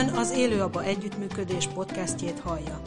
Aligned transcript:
Ön 0.00 0.08
az 0.08 0.32
Élőaba 0.32 0.84
Együttműködés 0.84 1.66
podcastjét 1.74 2.40
hallja. 2.40 2.80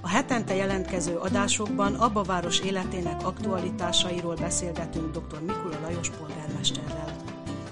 A 0.00 0.08
hetente 0.08 0.54
jelentkező 0.54 1.16
adásokban 1.16 1.94
Abba 1.94 2.22
város 2.22 2.60
életének 2.60 3.26
aktualitásairól 3.26 4.34
beszélgetünk 4.34 5.10
dr. 5.10 5.40
Mikula 5.40 5.80
Lajos 5.82 6.10
polgármesterrel. 6.10 7.16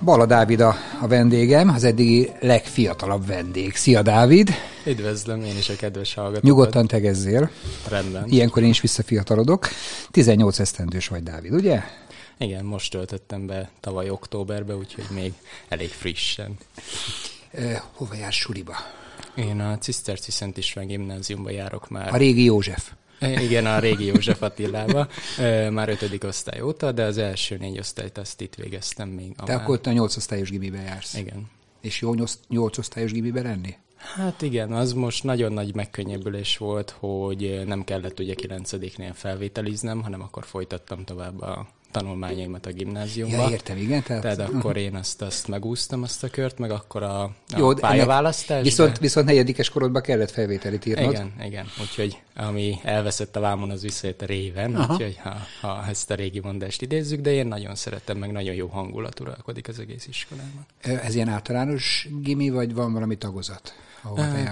Bala 0.00 0.26
Dávid 0.26 0.60
a, 0.60 0.74
a 1.00 1.06
vendégem, 1.06 1.68
az 1.68 1.84
eddigi 1.84 2.32
legfiatalabb 2.40 3.26
vendég. 3.26 3.74
Szia 3.74 4.02
Dávid! 4.02 4.50
Üdvözlöm 4.86 5.42
én 5.42 5.56
is 5.56 5.68
a 5.68 5.76
kedves 5.76 6.14
hallgatókat. 6.14 6.42
Nyugodtan 6.42 6.86
tegezzél. 6.86 7.50
Rendben. 7.88 8.24
Ilyenkor 8.28 8.62
én 8.62 8.68
is 8.68 8.80
visszafiatalodok. 8.80 9.68
18 10.10 10.58
esztendős 10.58 11.08
vagy, 11.08 11.22
Dávid, 11.22 11.52
ugye? 11.52 11.82
Igen, 12.38 12.64
most 12.64 12.90
töltöttem 12.90 13.46
be 13.46 13.70
tavaly 13.80 14.10
októberbe, 14.10 14.76
úgyhogy 14.76 15.06
még 15.10 15.32
elég 15.68 15.88
frissen. 15.88 16.56
Hova 17.92 18.14
jársz 18.14 18.36
suliba? 18.36 18.74
Én 19.34 19.60
a 19.60 19.78
Ciszterci 19.78 20.30
Szent 20.30 20.56
István 20.56 20.86
gimnáziumba 20.86 21.50
járok 21.50 21.88
már. 21.88 22.14
A 22.14 22.16
régi 22.16 22.44
József. 22.44 22.92
Igen, 23.20 23.66
a 23.66 23.78
régi 23.78 24.04
József 24.04 24.42
Attilába, 24.42 25.08
már 25.70 25.88
ötödik 25.88 26.24
osztály 26.24 26.60
óta, 26.60 26.92
de 26.92 27.04
az 27.04 27.18
első 27.18 27.56
négy 27.56 27.78
osztályt 27.78 28.18
azt 28.18 28.40
itt 28.40 28.54
végeztem 28.54 29.08
még. 29.08 29.34
Te 29.34 29.42
amár... 29.42 29.56
akkor 29.56 29.80
a 29.84 29.90
nyolc 29.90 30.16
osztályos 30.16 30.50
gimibe 30.50 30.80
jársz. 30.80 31.14
Igen. 31.14 31.50
És 31.80 32.00
jó 32.00 32.14
nyolc 32.48 32.78
osztályos 32.78 33.12
gimibe 33.12 33.42
lenni? 33.42 33.74
Hát 33.96 34.42
igen, 34.42 34.72
az 34.72 34.92
most 34.92 35.24
nagyon 35.24 35.52
nagy 35.52 35.74
megkönnyebbülés 35.74 36.56
volt, 36.56 36.90
hogy 36.90 37.62
nem 37.66 37.84
kellett 37.84 38.20
ugye 38.20 38.34
kilencediknél 38.34 39.12
felvételiznem, 39.14 40.02
hanem 40.02 40.22
akkor 40.22 40.44
folytattam 40.44 41.04
tovább 41.04 41.40
a 41.40 41.68
tanulmányaimat 41.90 42.66
a 42.66 42.70
gimnáziumban. 42.70 43.40
Ja, 43.40 43.50
értem, 43.50 43.76
igen. 43.76 44.02
Tehát, 44.02 44.22
tehát 44.22 44.40
akkor 44.40 44.76
én 44.76 44.94
azt, 44.94 45.22
azt 45.22 45.48
megúsztam, 45.48 46.02
azt 46.02 46.24
a 46.24 46.28
kört, 46.28 46.58
meg 46.58 46.70
akkor 46.70 47.02
a, 47.02 47.22
a 47.22 47.32
Jó, 47.56 47.74
pályaválasztás. 47.74 48.62
Viszont, 48.62 48.92
de... 48.92 49.00
viszont 49.00 49.26
negyedikes 49.26 49.68
korodban 49.68 50.02
kellett 50.02 50.30
felvételit 50.30 50.86
írnod. 50.86 51.12
Igen, 51.12 51.32
igen. 51.44 51.66
Úgyhogy 51.80 52.22
ami 52.36 52.78
elveszett 52.82 53.36
a 53.36 53.40
vámon, 53.40 53.70
az 53.70 53.82
visszajött 53.82 54.22
a 54.22 54.26
réven, 54.26 54.74
Aha. 54.74 54.92
úgyhogy 54.92 55.18
ha, 55.22 55.36
ha 55.60 55.84
ezt 55.88 56.10
a 56.10 56.14
régi 56.14 56.40
mondást 56.40 56.82
idézzük, 56.82 57.20
de 57.20 57.32
én 57.32 57.46
nagyon 57.46 57.74
szeretem, 57.74 58.18
meg 58.18 58.32
nagyon 58.32 58.54
jó 58.54 58.66
hangulat 58.66 59.20
uralkodik 59.20 59.68
az 59.68 59.78
egész 59.78 60.06
iskolában. 60.06 60.66
Ez 60.82 61.14
ilyen 61.14 61.28
általános 61.28 62.08
gimi, 62.22 62.50
vagy 62.50 62.74
van 62.74 62.92
valami 62.92 63.16
tagozat? 63.16 63.74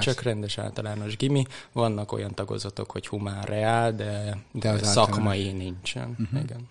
Csak 0.00 0.22
rendes 0.22 0.58
általános 0.58 1.16
gimi. 1.16 1.46
Vannak 1.72 2.12
olyan 2.12 2.34
tagozatok, 2.34 2.90
hogy 2.90 3.06
humán 3.06 3.42
reál, 3.42 3.94
de, 3.94 4.38
de 4.52 4.68
az 4.68 4.92
szakmai 4.92 5.38
általán... 5.38 5.56
nincsen. 5.56 6.16
Uh-huh. 6.18 6.42
Igen. 6.42 6.68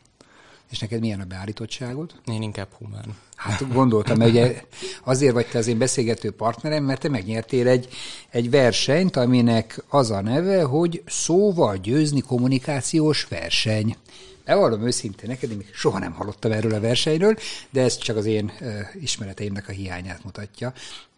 És 0.74 0.80
neked 0.80 1.00
milyen 1.00 1.20
a 1.20 1.26
beállítottságod? 1.26 2.12
Én 2.26 2.42
inkább 2.42 2.68
humán. 2.78 3.16
Hát 3.36 3.74
gondoltam, 3.74 4.20
hogy 4.20 4.30
ugye 4.30 4.62
azért 5.04 5.34
vagy 5.34 5.46
te 5.46 5.58
az 5.58 5.68
én 5.68 5.78
beszélgető 5.78 6.32
partnerem, 6.32 6.84
mert 6.84 7.00
te 7.00 7.10
megnyertél 7.10 7.68
egy, 7.68 7.88
egy 8.30 8.50
versenyt, 8.50 9.16
aminek 9.16 9.84
az 9.90 10.12
a 10.12 10.22
neve, 10.22 10.64
hogy 10.64 11.04
szóval 11.06 11.78
győzni 11.78 12.22
kommunikációs 12.22 13.24
verseny. 13.24 13.96
Bevallom 14.46 14.86
őszintén 14.86 15.30
neked, 15.30 15.52
én 15.52 15.58
még 15.58 15.70
soha 15.74 16.00
nem 16.00 16.14
hallottam 16.14 16.52
erről 16.52 16.74
a 16.74 16.80
versenyről, 16.80 17.36
de 17.70 17.82
ez 17.82 17.98
csak 17.98 18.18
az 18.18 18.26
én 18.26 18.52
ismereteimnek 19.00 19.68
a 19.68 19.72
hiányát 19.72 20.24
mutatja. 20.24 20.74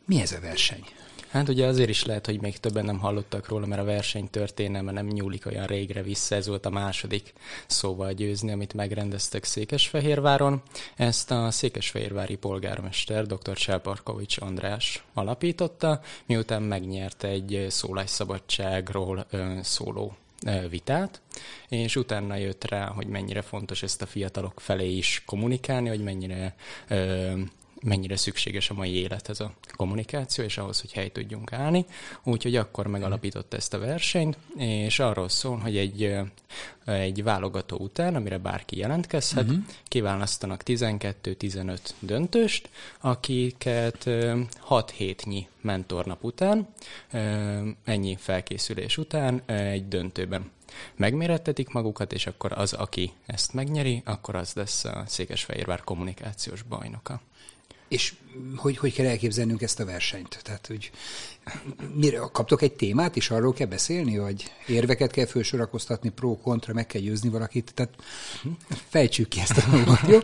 Mi 0.06 0.22
ez 0.22 0.32
a 0.32 0.40
verseny? 0.42 0.84
Hát 1.30 1.50
ugye 1.50 1.66
azért 1.66 1.90
is 1.90 2.06
lehet, 2.06 2.26
hogy 2.26 2.42
még 2.42 2.58
többen 2.58 2.86
nem 2.86 3.00
hallottak 3.00 3.48
róla, 3.48 3.66
mert 3.66 3.82
a 3.82 3.86
verseny 3.86 4.30
történelme 4.30 4.92
nem 4.92 5.06
nyúlik 5.06 5.46
olyan 5.46 5.66
régre 5.66 6.02
vissza, 6.02 6.36
ez 6.36 6.48
volt 6.48 6.66
a 6.66 6.70
második 6.70 7.34
szóval 7.68 8.14
győzni, 8.14 8.52
amit 8.52 8.74
megrendeztek 8.74 9.44
Székesfehérváron. 9.44 10.62
Ezt 10.96 11.32
a 11.32 11.52
székesfehérvári 11.52 12.36
polgármester 12.36 13.26
dr. 13.26 13.54
Cselparkovics 13.54 14.38
András 14.38 15.04
alapította, 15.14 16.02
miután 16.26 16.62
megnyert 16.62 17.24
egy 17.24 17.66
szólásszabadságról 17.70 19.26
szóló 19.62 20.16
vitát, 20.70 21.22
és 21.70 21.96
utána 21.96 22.36
jött 22.36 22.64
rá, 22.64 22.88
hogy 22.88 23.08
mennyire 23.08 23.42
fontos 23.42 23.84
ezt 23.84 24.02
a 24.02 24.06
fiatalok 24.06 24.60
felé 24.60 24.92
is 24.92 25.24
kommunikálni, 25.26 25.90
hogy 25.90 26.04
mennyire 26.04 26.56
mennyire 27.82 28.16
szükséges 28.16 28.70
a 28.70 28.74
mai 28.74 28.96
élethez 28.96 29.40
a 29.40 29.54
kommunikáció, 29.76 30.44
és 30.44 30.58
ahhoz, 30.58 30.82
hogy 30.82 30.92
hely 30.92 31.10
tudjunk 31.10 31.54
állni. 31.54 31.86
Úgyhogy 32.24 32.56
akkor 32.56 32.88
megalapította 32.88 33.58
ezt 33.58 33.74
a 33.74 33.80
versenyt, 33.80 34.38
és 34.58 35.00
arról 35.00 35.30
szól, 35.30 35.58
hogy 35.58 35.78
egy, 35.78 36.18
egy 36.86 37.24
válogató 37.24 37.78
után, 37.78 38.16
amire 38.16 38.38
bárki 38.38 38.78
jelentkezhet, 38.78 39.44
uh-huh. 39.44 39.64
kiválasztanak 39.84 40.62
12-15 40.66 41.80
döntőst, 42.00 42.70
akiket 43.00 44.10
6 44.60 44.92
hétnyi 44.92 45.48
mentornap 45.62 46.24
után, 46.24 46.68
ennyi 47.84 48.16
felkészülés 48.20 48.98
után 48.98 49.42
egy 49.46 49.88
döntőben 49.88 50.54
megmérettetik 50.96 51.70
magukat, 51.70 52.14
és 52.14 52.28
akkor 52.28 52.52
az, 52.52 52.74
aki 52.74 53.12
ezt 53.26 53.54
megnyeri, 53.54 54.02
akkor 54.06 54.36
az 54.36 54.54
lesz 54.54 54.86
a 54.86 55.04
Székesfehérvár 55.08 55.84
kommunikációs 55.84 56.62
bajnoka. 56.62 57.22
És 57.96 58.14
hogy, 58.56 58.78
hogy 58.78 58.94
kell 58.94 59.06
elképzelnünk 59.06 59.62
ezt 59.62 59.80
a 59.80 59.86
versenyt? 59.86 60.40
Tehát, 60.44 60.68
hogy 60.68 60.92
mire, 61.94 62.18
kaptok 62.32 62.62
egy 62.62 62.74
témát, 62.74 63.16
és 63.16 63.30
arról 63.30 63.54
kell 63.54 63.68
beszélni, 63.68 64.18
vagy 64.18 64.52
érveket 64.68 65.12
kell 65.12 65.26
felsorakoztatni, 65.26 66.10
pro, 66.10 66.38
kontra, 66.38 66.74
meg 66.74 66.88
kell 66.88 67.02
győzni 67.02 67.30
valakit? 67.30 67.72
Tehát 67.74 67.94
fejtsük 68.70 69.28
ki 69.28 69.40
ezt 69.40 69.58
a 69.58 69.70
dolgot, 69.72 70.00
jó? 70.08 70.20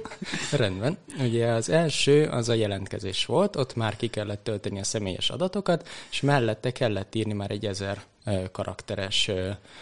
Rendben. 0.59 0.97
Ugye 1.19 1.47
az 1.47 1.69
első 1.69 2.25
az 2.25 2.49
a 2.49 2.53
jelentkezés 2.53 3.25
volt, 3.25 3.55
ott 3.55 3.75
már 3.75 3.95
ki 3.95 4.07
kellett 4.07 4.43
tölteni 4.43 4.79
a 4.79 4.83
személyes 4.83 5.29
adatokat, 5.29 5.87
és 6.11 6.21
mellette 6.21 6.71
kellett 6.71 7.15
írni 7.15 7.33
már 7.33 7.51
egy 7.51 7.65
ezer 7.65 8.03
karakteres 8.51 9.31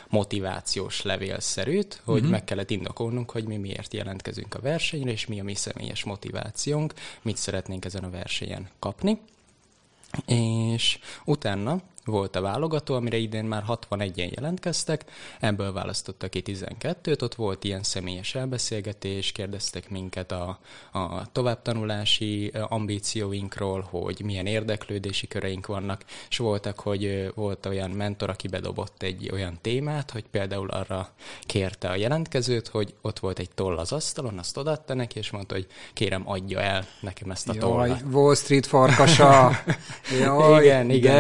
motivációs 0.08 1.02
levélszerűt, 1.02 2.02
hogy 2.04 2.16
uh-huh. 2.16 2.32
meg 2.32 2.44
kellett 2.44 2.70
indokolnunk, 2.70 3.32
hogy 3.32 3.44
mi 3.44 3.58
miért 3.58 3.94
jelentkezünk 3.94 4.54
a 4.54 4.60
versenyre, 4.60 5.12
és 5.12 5.28
mi 5.28 5.40
a 5.40 5.44
mi 5.44 5.56
személyes 5.56 6.04
motivációnk, 6.04 6.94
mit 7.22 7.38
szeretnénk 7.38 7.86
ezen 7.86 8.04
a 8.04 8.10
versenyen 8.10 8.70
kapni. 8.80 9.20
És 10.26 11.00
utána 11.26 11.82
volt 12.10 12.36
a 12.36 12.42
válogató, 12.42 12.96
amire 12.96 13.18
idén 13.18 13.46
már 13.46 13.64
61-en 13.68 14.36
jelentkeztek, 14.36 15.04
ebből 15.40 15.74
választottak 15.74 16.30
ki 16.30 16.42
12-t, 16.46 17.22
ott 17.22 17.36
volt 17.36 17.64
ilyen 17.64 17.84
személyes 17.84 18.36
elbeszélgetés, 18.36 19.32
kérdeztek 19.32 19.90
minket 19.90 20.32
a, 20.32 20.60
a 20.92 21.32
továbbtanulási 21.32 22.52
ambícióinkról, 22.68 23.88
hogy 23.90 24.22
milyen 24.24 24.46
érdeklődési 24.46 25.28
köreink 25.28 25.68
vannak, 25.68 26.04
és 26.30 26.38
voltak, 26.38 26.80
hogy 26.80 27.32
volt 27.36 27.66
olyan 27.66 27.92
mentor, 27.92 28.30
aki 28.30 28.48
bedobott 28.48 29.04
egy 29.04 29.30
olyan 29.34 29.58
témát, 29.62 30.12
hogy 30.12 30.24
például 30.32 30.70
arra 30.70 31.10
kérte 31.42 31.90
a 31.90 31.96
jelentkezőt, 31.96 32.68
hogy 32.68 32.94
ott 33.02 33.20
volt 33.20 33.40
egy 33.40 33.50
toll 33.56 33.78
az 33.78 33.92
asztalon, 33.92 34.38
azt 34.38 34.58
odaadta 34.58 34.94
neki, 34.94 35.18
és 35.18 35.32
mondta, 35.32 35.54
hogy 35.54 35.68
kérem, 35.94 36.24
adja 36.26 36.62
el 36.62 36.86
nekem 37.02 37.32
ezt 37.32 37.50
a 37.50 37.54
Jaj, 37.54 37.64
tollat. 37.64 38.02
Wall 38.12 38.36
Street 38.36 38.66
farkasa! 38.66 39.52
Jaj, 40.22 40.64
igen, 40.64 40.90
igen. 40.90 41.16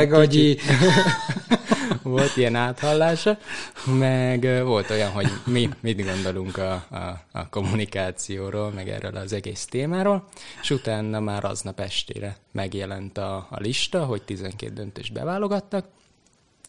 volt 2.03 2.37
ilyen 2.37 2.55
áthallása, 2.55 3.37
meg 3.85 4.63
volt 4.63 4.89
olyan, 4.89 5.11
hogy 5.11 5.31
mi 5.45 5.69
mit 5.79 6.05
gondolunk 6.05 6.57
a, 6.57 6.71
a, 6.89 7.21
a 7.31 7.49
kommunikációról, 7.49 8.71
meg 8.71 8.89
erről 8.89 9.15
az 9.15 9.33
egész 9.33 9.65
témáról, 9.65 10.27
és 10.61 10.69
utána 10.69 11.19
már 11.19 11.43
aznap 11.43 11.79
estére 11.79 12.37
megjelent 12.51 13.17
a, 13.17 13.47
a 13.49 13.59
lista, 13.59 14.05
hogy 14.05 14.21
12 14.21 14.73
döntést 14.73 15.13
beválogattak, 15.13 15.85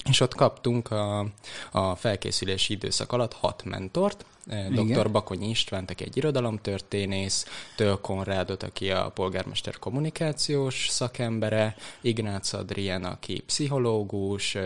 és 0.08 0.20
ott 0.20 0.34
kaptunk 0.34 0.90
a, 0.90 1.26
a 1.70 1.94
felkészülési 1.94 2.72
időszak 2.72 3.12
alatt 3.12 3.32
hat 3.32 3.64
mentort, 3.64 4.24
dr. 4.70 5.10
Bakonyi 5.10 5.48
Istvánt, 5.48 5.90
aki 5.90 6.04
egy 6.04 6.16
irodalomtörténész, 6.16 7.46
Töl 7.76 8.00
Konrádot, 8.00 8.62
aki 8.62 8.90
a 8.90 9.10
polgármester 9.10 9.78
kommunikációs 9.78 10.88
szakembere, 10.88 11.76
Ignác 12.00 12.52
Adrien, 12.52 13.04
aki 13.04 13.42
pszichológus, 13.46 14.56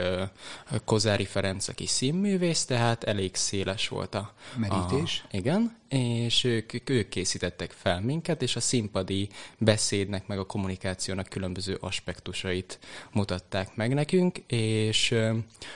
Kozári 0.85 1.25
Ferenc, 1.25 1.69
aki 1.69 1.87
színművész, 1.87 2.65
tehát 2.65 3.05
elég 3.05 3.35
széles 3.35 3.89
volt 3.89 4.15
a... 4.15 4.33
Merítés. 4.57 5.25
A, 5.25 5.37
igen, 5.37 5.77
és 5.89 6.45
ők, 6.45 6.91
ők 6.91 7.09
készítettek 7.09 7.71
fel 7.71 8.01
minket, 8.01 8.43
és 8.43 8.57
a 8.57 8.61
színpadi 8.61 9.29
beszédnek, 9.59 10.27
meg 10.27 10.39
a 10.39 10.47
kommunikációnak 10.47 11.29
különböző 11.29 11.79
aspektusait 11.81 12.79
mutatták 13.13 13.77
meg 13.77 13.95
nekünk, 13.95 14.39
és 14.47 15.15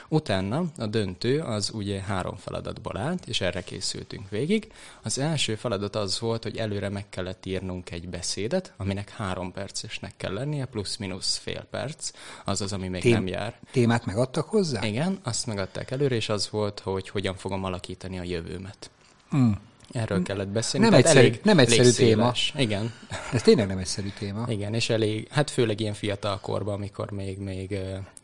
utána 0.07 0.63
a 0.77 0.85
döntő 0.85 1.39
az 1.39 1.71
ugye 1.73 2.01
három 2.01 2.35
feladatból 2.35 2.97
állt, 2.97 3.27
és 3.27 3.41
erre 3.41 3.63
készültünk 3.89 4.29
végig. 4.29 4.71
Az 5.03 5.19
első 5.19 5.55
feladat 5.55 5.95
az 5.95 6.19
volt, 6.19 6.43
hogy 6.43 6.57
előre 6.57 6.89
meg 6.89 7.09
kellett 7.09 7.45
írnunk 7.45 7.91
egy 7.91 8.09
beszédet, 8.09 8.73
aminek 8.77 9.09
három 9.09 9.51
percesnek 9.51 10.13
kell 10.17 10.33
lennie, 10.33 10.65
plusz-minusz 10.65 11.37
fél 11.37 11.65
perc, 11.71 12.11
az 12.45 12.61
az, 12.61 12.73
ami 12.73 12.87
még 12.87 13.01
Tém- 13.01 13.13
nem 13.13 13.27
jár. 13.27 13.59
Témát 13.71 14.05
megadtak 14.05 14.49
hozzá? 14.49 14.85
Igen, 14.85 15.19
azt 15.23 15.45
megadták 15.45 15.91
előre, 15.91 16.15
és 16.15 16.29
az 16.29 16.49
volt, 16.49 16.79
hogy 16.79 17.09
hogyan 17.09 17.35
fogom 17.35 17.63
alakítani 17.63 18.19
a 18.19 18.23
jövőmet. 18.23 18.89
Hmm. 19.29 19.59
Erről 19.91 20.23
kellett 20.23 20.47
beszélni. 20.47 20.87
Nem 20.89 21.01
tehát 21.01 21.15
egyszerű- 21.15 21.43
nem 21.43 21.59
egyszerű 21.59 21.89
téma. 21.89 22.31
Igen. 22.55 22.93
Ez 23.33 23.41
tényleg 23.41 23.67
nem 23.67 23.77
egyszerű 23.77 24.09
téma. 24.19 24.45
Igen, 24.47 24.73
és 24.73 24.89
elég, 24.89 25.27
hát 25.31 25.49
főleg 25.49 25.79
ilyen 25.79 25.93
fiatal 25.93 26.39
korban, 26.39 26.73
amikor 26.73 27.11
még, 27.11 27.37
még 27.37 27.77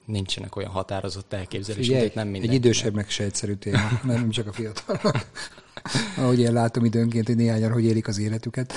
nincsenek 0.06 0.56
olyan 0.56 0.72
határozott 0.72 1.34
elképzelések, 1.34 1.96
tehát 1.96 2.13
nem 2.13 2.25
egy 2.25 2.31
mindenkinek. 2.31 2.66
idősebbnek 2.66 3.10
se 3.10 3.24
egyszerű 3.24 3.54
téma, 3.54 3.90
nem 4.04 4.30
csak 4.30 4.48
a 4.48 4.54
fiatalnak. 4.54 5.28
Ahogy 6.18 6.40
én 6.40 6.54
látom 6.54 6.86
időnként, 6.86 7.28
hogy 7.28 7.36
néhányan 7.36 7.72
hogy 7.72 7.84
élik 7.84 8.07
az 8.07 8.18
életüket. 8.18 8.74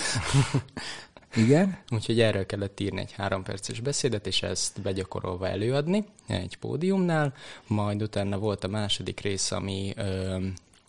Igen? 1.36 1.78
Úgyhogy 1.90 2.20
erről 2.20 2.46
kellett 2.46 2.80
írni 2.80 3.00
egy 3.00 3.12
három 3.12 3.42
perces 3.42 3.80
beszédet, 3.80 4.26
és 4.26 4.42
ezt 4.42 4.80
begyakorolva 4.82 5.48
előadni 5.48 6.04
egy 6.26 6.56
pódiumnál, 6.56 7.34
majd 7.66 8.02
utána 8.02 8.38
volt 8.38 8.64
a 8.64 8.68
második 8.68 9.20
rész, 9.20 9.50
ami 9.50 9.92
ö, 9.96 10.36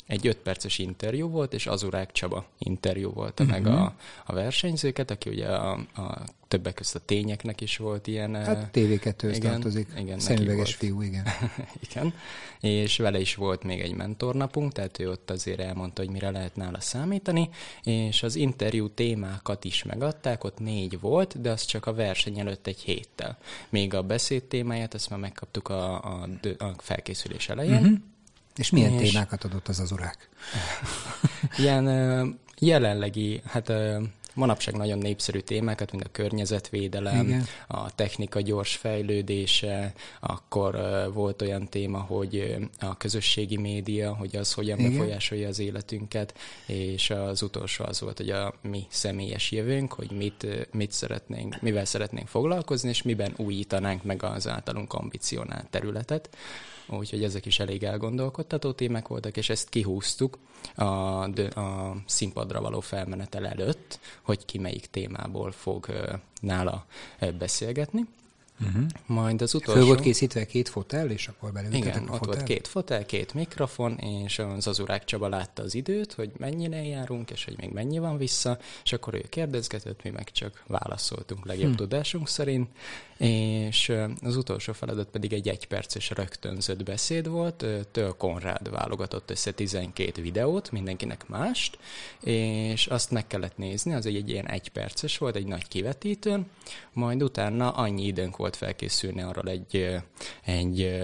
egy 0.10 0.28
öt 0.28 0.38
perces 0.38 0.78
interjú 0.78 1.30
volt, 1.30 1.54
és 1.54 1.68
Azurák 1.68 2.12
Csaba 2.12 2.46
interjú 2.58 3.12
volt 3.12 3.40
uh-huh. 3.40 3.56
meg 3.56 3.68
a, 3.68 3.96
a 4.26 4.34
versenyzőket, 4.34 5.12
aki 5.12 5.30
ugye 5.30 5.48
a, 5.48 5.72
a 5.96 6.24
többek 6.48 6.74
között 6.74 7.02
a 7.02 7.06
tényeknek 7.06 7.62
is 7.62 7.78
volt 7.78 8.08
ilyen... 8.08 8.36
Hát 8.36 8.70
TV2-höz 8.74 9.34
igen, 9.36 9.52
tartozik. 9.52 9.88
igen, 9.98 10.20
Szemüveges 10.20 10.76
fiú, 10.76 11.02
igen. 11.02 11.24
Igen, 11.90 12.14
és 12.60 12.98
vele 12.98 13.20
is 13.20 13.36
volt 13.36 13.64
még 13.64 13.80
egy 13.80 13.94
mentornapunk, 13.94 14.72
tehát 14.72 15.00
ő 15.00 15.10
ott 15.10 15.30
azért 15.30 15.60
elmondta, 15.60 16.02
hogy 16.02 16.12
mire 16.12 16.30
lehet 16.30 16.56
nála 16.56 16.80
számítani, 16.80 17.50
és 17.84 18.24
az 18.24 18.36
interjú 18.36 18.90
témákat 18.90 19.66
is 19.66 19.84
megadták, 19.84 20.44
ott 20.44 20.60
négy 20.60 21.00
volt, 21.00 21.42
de 21.42 21.52
az 21.52 21.66
csak 21.66 21.86
a 21.86 21.94
verseny 21.94 22.40
előtt 22.40 22.68
egy 22.68 22.80
héttel. 22.80 23.38
Még 23.70 23.94
a 23.94 24.04
beszéd 24.04 24.44
témáját, 24.44 24.94
ezt 24.94 25.10
már 25.10 25.20
megkaptuk 25.20 25.68
a, 25.68 26.04
a, 26.04 26.28
a 26.58 26.74
felkészülés 26.78 27.50
elején. 27.50 27.74
Uh-huh. 27.74 27.98
És 28.60 28.70
milyen 28.70 28.94
És- 28.94 29.12
témákat 29.12 29.44
adott 29.44 29.68
az 29.68 29.80
az 29.80 29.92
urák? 29.92 30.30
Ilyen 31.58 32.40
jelenlegi, 32.60 33.42
hát 33.46 33.72
manapság 34.34 34.76
nagyon 34.76 34.98
népszerű 34.98 35.40
témákat, 35.40 35.92
mint 35.92 36.04
a 36.04 36.10
környezetvédelem, 36.12 37.28
Igen. 37.28 37.46
a 37.68 37.96
technika 37.96 38.42
gyors 38.42 38.76
fejlődése, 38.76 39.94
akkor 40.20 40.78
volt 41.14 41.42
olyan 41.42 41.68
téma, 41.68 42.00
hogy 42.00 42.56
a 42.80 42.98
közösségi 42.98 43.58
média, 43.58 44.14
hogy 44.14 44.36
az 44.36 44.54
hogyan 44.54 44.80
Igen. 44.80 44.92
befolyásolja 44.92 45.48
az 45.48 45.60
életünket, 45.60 46.38
és 46.66 47.10
az 47.10 47.42
utolsó 47.42 47.86
az 47.86 48.00
volt, 48.00 48.18
hogy 48.18 48.30
a 48.30 48.54
mi 48.62 48.86
személyes 48.90 49.52
jövőnk, 49.52 49.94
hogy 49.94 50.12
mit, 50.12 50.48
mit 50.72 50.92
szeretnénk, 50.92 51.62
mivel 51.62 51.86
szeretnénk 51.86 52.28
foglalkozni, 52.28 52.90
és 52.90 53.02
miben 53.02 53.34
újítanánk 53.38 54.04
meg 54.04 54.24
az 54.24 54.48
általunk 54.48 54.94
ambicionált 54.94 55.68
területet. 55.70 56.30
Úgyhogy 56.90 57.24
ezek 57.24 57.46
is 57.46 57.60
elég 57.60 57.84
elgondolkodtató 57.84 58.72
témák 58.72 59.08
voltak, 59.08 59.38
és 59.38 59.50
ezt 59.50 59.70
kihúztuk 59.70 60.38
a, 60.76 60.84
a 60.84 61.96
színpadra 62.06 62.62
való 62.62 62.80
felmenetel 62.80 63.48
előtt, 63.48 64.00
hogy 64.22 64.46
ki 64.46 64.58
melyik 64.58 64.86
témából 64.86 65.52
fog 65.52 65.88
nála 66.42 66.86
beszélgetni. 67.38 68.06
Uh-huh. 68.62 68.84
Majd 69.06 69.42
az 69.42 69.54
utolsó... 69.54 69.80
Föl 69.80 69.88
volt 69.88 70.02
készítve 70.02 70.46
két 70.46 70.70
fotel, 70.70 71.10
és 71.10 71.28
akkor 71.28 71.52
belültetek 71.52 71.88
Igen, 71.88 72.08
a 72.08 72.12
ott 72.12 72.18
fotel? 72.18 72.34
volt 72.34 72.44
két 72.44 72.68
fotel, 72.68 73.06
két 73.06 73.34
mikrofon, 73.34 73.98
és 73.98 74.40
az 74.40 74.68
Azurák 74.68 75.04
Csaba 75.04 75.28
látta 75.28 75.64
az 75.64 75.76
időt, 75.76 76.14
hogy 76.14 76.32
mennyire 76.38 76.84
járunk, 76.84 77.32
és 77.32 77.46
hogy 77.46 77.58
még 77.58 77.72
mennyi 77.72 78.00
van 78.00 78.18
vissza, 78.18 78.58
és 78.84 78.94
akkor 78.94 79.14
ő 79.14 79.26
kérdezgetett, 79.30 80.04
mi 80.04 80.10
meg 80.10 80.32
csak 80.32 80.64
válaszoltunk 80.68 81.46
legjobb 81.46 81.72
hm. 81.72 81.78
tudásunk 81.78 82.28
szerint, 82.28 82.70
és 83.20 83.94
az 84.22 84.36
utolsó 84.36 84.74
feladat 84.74 85.10
pedig 85.10 85.34
egy 85.34 85.48
egyperces 85.48 86.10
rögtönzött 86.10 86.84
beszéd 86.84 87.28
volt, 87.28 87.66
Töl 87.92 88.12
Konrád 88.18 88.70
válogatott 88.70 89.32
össze 89.32 89.52
12 89.52 90.22
videót, 90.22 90.72
mindenkinek 90.72 91.28
mást, 91.28 91.78
és 92.24 92.88
azt 92.88 93.12
meg 93.12 93.28
kellett 93.28 93.58
nézni, 93.58 93.94
az 93.94 94.06
egy, 94.06 94.16
egy 94.16 94.30
ilyen 94.30 94.48
egyperces 94.48 95.18
volt, 95.18 95.36
egy 95.36 95.48
nagy 95.48 95.68
kivetítőn, 95.68 96.50
majd 96.94 97.24
utána 97.24 97.70
annyi 97.70 98.06
időnk 98.06 98.38
volt 98.38 98.56
felkészülni 98.56 99.22
arról 99.22 99.50
egy, 99.50 100.02
egy 100.46 101.00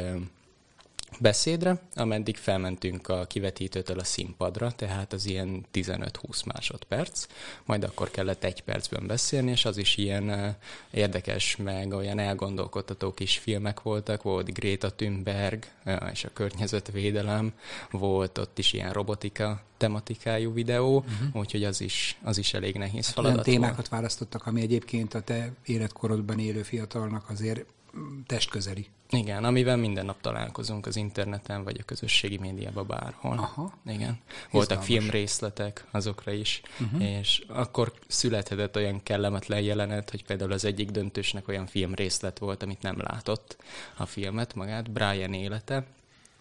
beszédre, 1.19 1.81
ameddig 1.95 2.37
felmentünk 2.37 3.07
a 3.07 3.25
kivetítőtől 3.25 3.99
a 3.99 4.03
színpadra, 4.03 4.71
tehát 4.71 5.13
az 5.13 5.25
ilyen 5.25 5.65
15-20 5.73 6.45
másodperc, 6.45 7.27
majd 7.65 7.83
akkor 7.83 8.11
kellett 8.11 8.43
egy 8.43 8.61
percben 8.61 9.07
beszélni, 9.07 9.51
és 9.51 9.65
az 9.65 9.77
is 9.77 9.97
ilyen 9.97 10.29
uh, 10.29 10.47
érdekes, 10.91 11.55
meg 11.55 11.93
olyan 11.93 12.19
elgondolkodtató 12.19 13.13
kis 13.13 13.37
filmek 13.37 13.81
voltak, 13.81 14.23
volt 14.23 14.53
Greta 14.53 14.93
Thunberg 14.93 15.65
uh, 15.85 16.09
és 16.11 16.23
a 16.23 16.29
környezetvédelem, 16.33 17.53
volt 17.91 18.37
ott 18.37 18.57
is 18.57 18.73
ilyen 18.73 18.93
robotika 18.93 19.61
tematikájú 19.77 20.53
videó, 20.53 20.97
uh-huh. 20.97 21.41
úgyhogy 21.41 21.63
az 21.63 21.81
is, 21.81 22.17
az 22.23 22.37
is 22.37 22.53
elég 22.53 22.75
nehéz 22.75 22.93
Olyan 22.93 23.27
feladat 23.27 23.43
témákat 23.43 23.75
volt. 23.75 23.89
választottak, 23.89 24.45
ami 24.45 24.61
egyébként 24.61 25.13
a 25.13 25.21
te 25.21 25.51
életkorodban 25.65 26.39
élő 26.39 26.63
fiatalnak 26.63 27.29
azért 27.29 27.65
testközeli. 28.25 28.87
Igen, 29.09 29.43
amivel 29.43 29.77
minden 29.77 30.05
nap 30.05 30.21
találkozunk 30.21 30.85
az 30.85 30.95
interneten, 30.95 31.63
vagy 31.63 31.77
a 31.79 31.83
közösségi 31.83 32.37
médiában 32.37 32.87
bárhol. 32.87 33.37
Aha. 33.37 33.73
Igen. 33.85 34.19
Voltak 34.51 34.81
Izgalmas. 34.81 34.85
filmrészletek 34.85 35.85
azokra 35.91 36.31
is, 36.31 36.61
uh-huh. 36.79 37.03
és 37.03 37.43
akkor 37.47 37.93
születhetett 38.07 38.75
olyan 38.75 39.03
kellemetlen 39.03 39.61
jelenet, 39.61 40.09
hogy 40.09 40.25
például 40.25 40.51
az 40.51 40.65
egyik 40.65 40.89
döntősnek 40.91 41.47
olyan 41.47 41.65
filmrészlet 41.65 42.39
volt, 42.39 42.63
amit 42.63 42.81
nem 42.81 42.95
látott 42.97 43.57
a 43.97 44.05
filmet 44.05 44.55
magát, 44.55 44.91
Brian 44.91 45.33
élete. 45.33 45.85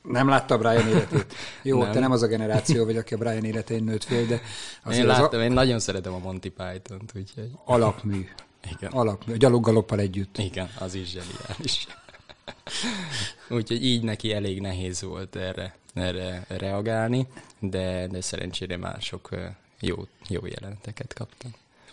Nem 0.02 0.28
látta 0.28 0.58
Brian 0.58 0.88
életét. 0.88 1.34
Jó, 1.62 1.82
Nem. 1.82 1.92
te 1.92 1.98
nem 1.98 2.10
az 2.10 2.22
a 2.22 2.26
generáció 2.26 2.84
vagy, 2.84 2.96
aki 2.96 3.14
a 3.14 3.16
Brian 3.16 3.44
életén 3.44 3.84
nőtt 3.84 4.04
fél, 4.04 4.26
de 4.26 4.40
Én 4.92 5.06
láttam, 5.06 5.38
az 5.38 5.44
én 5.44 5.52
nagyon 5.52 5.78
szeretem 5.78 6.14
a 6.14 6.18
Monty 6.18 6.48
Python-t, 6.48 7.12
úgyhogy 7.16 7.50
a- 7.64 7.72
alapmű. 7.72 8.28
Igen. 8.70 8.90
Alapmű. 8.92 9.32
A 9.32 9.36
gyaloggaloppal 9.36 9.98
együtt. 10.00 10.38
Igen, 10.38 10.70
az 10.78 10.94
is 10.94 11.08
zseniális. 11.08 11.86
Úgyhogy 13.48 13.84
így 13.84 14.02
neki 14.02 14.32
elég 14.32 14.60
nehéz 14.60 15.02
volt 15.02 15.36
erre, 15.36 15.76
erre 15.94 16.44
reagálni, 16.48 17.26
de, 17.58 18.06
de 18.06 18.20
szerencsére 18.20 18.76
mások 18.76 19.30
ö, 19.30 19.44
jó, 19.80 20.06
jó 20.28 20.46
jeleneteket 20.46 21.12
kaptam. 21.12 21.50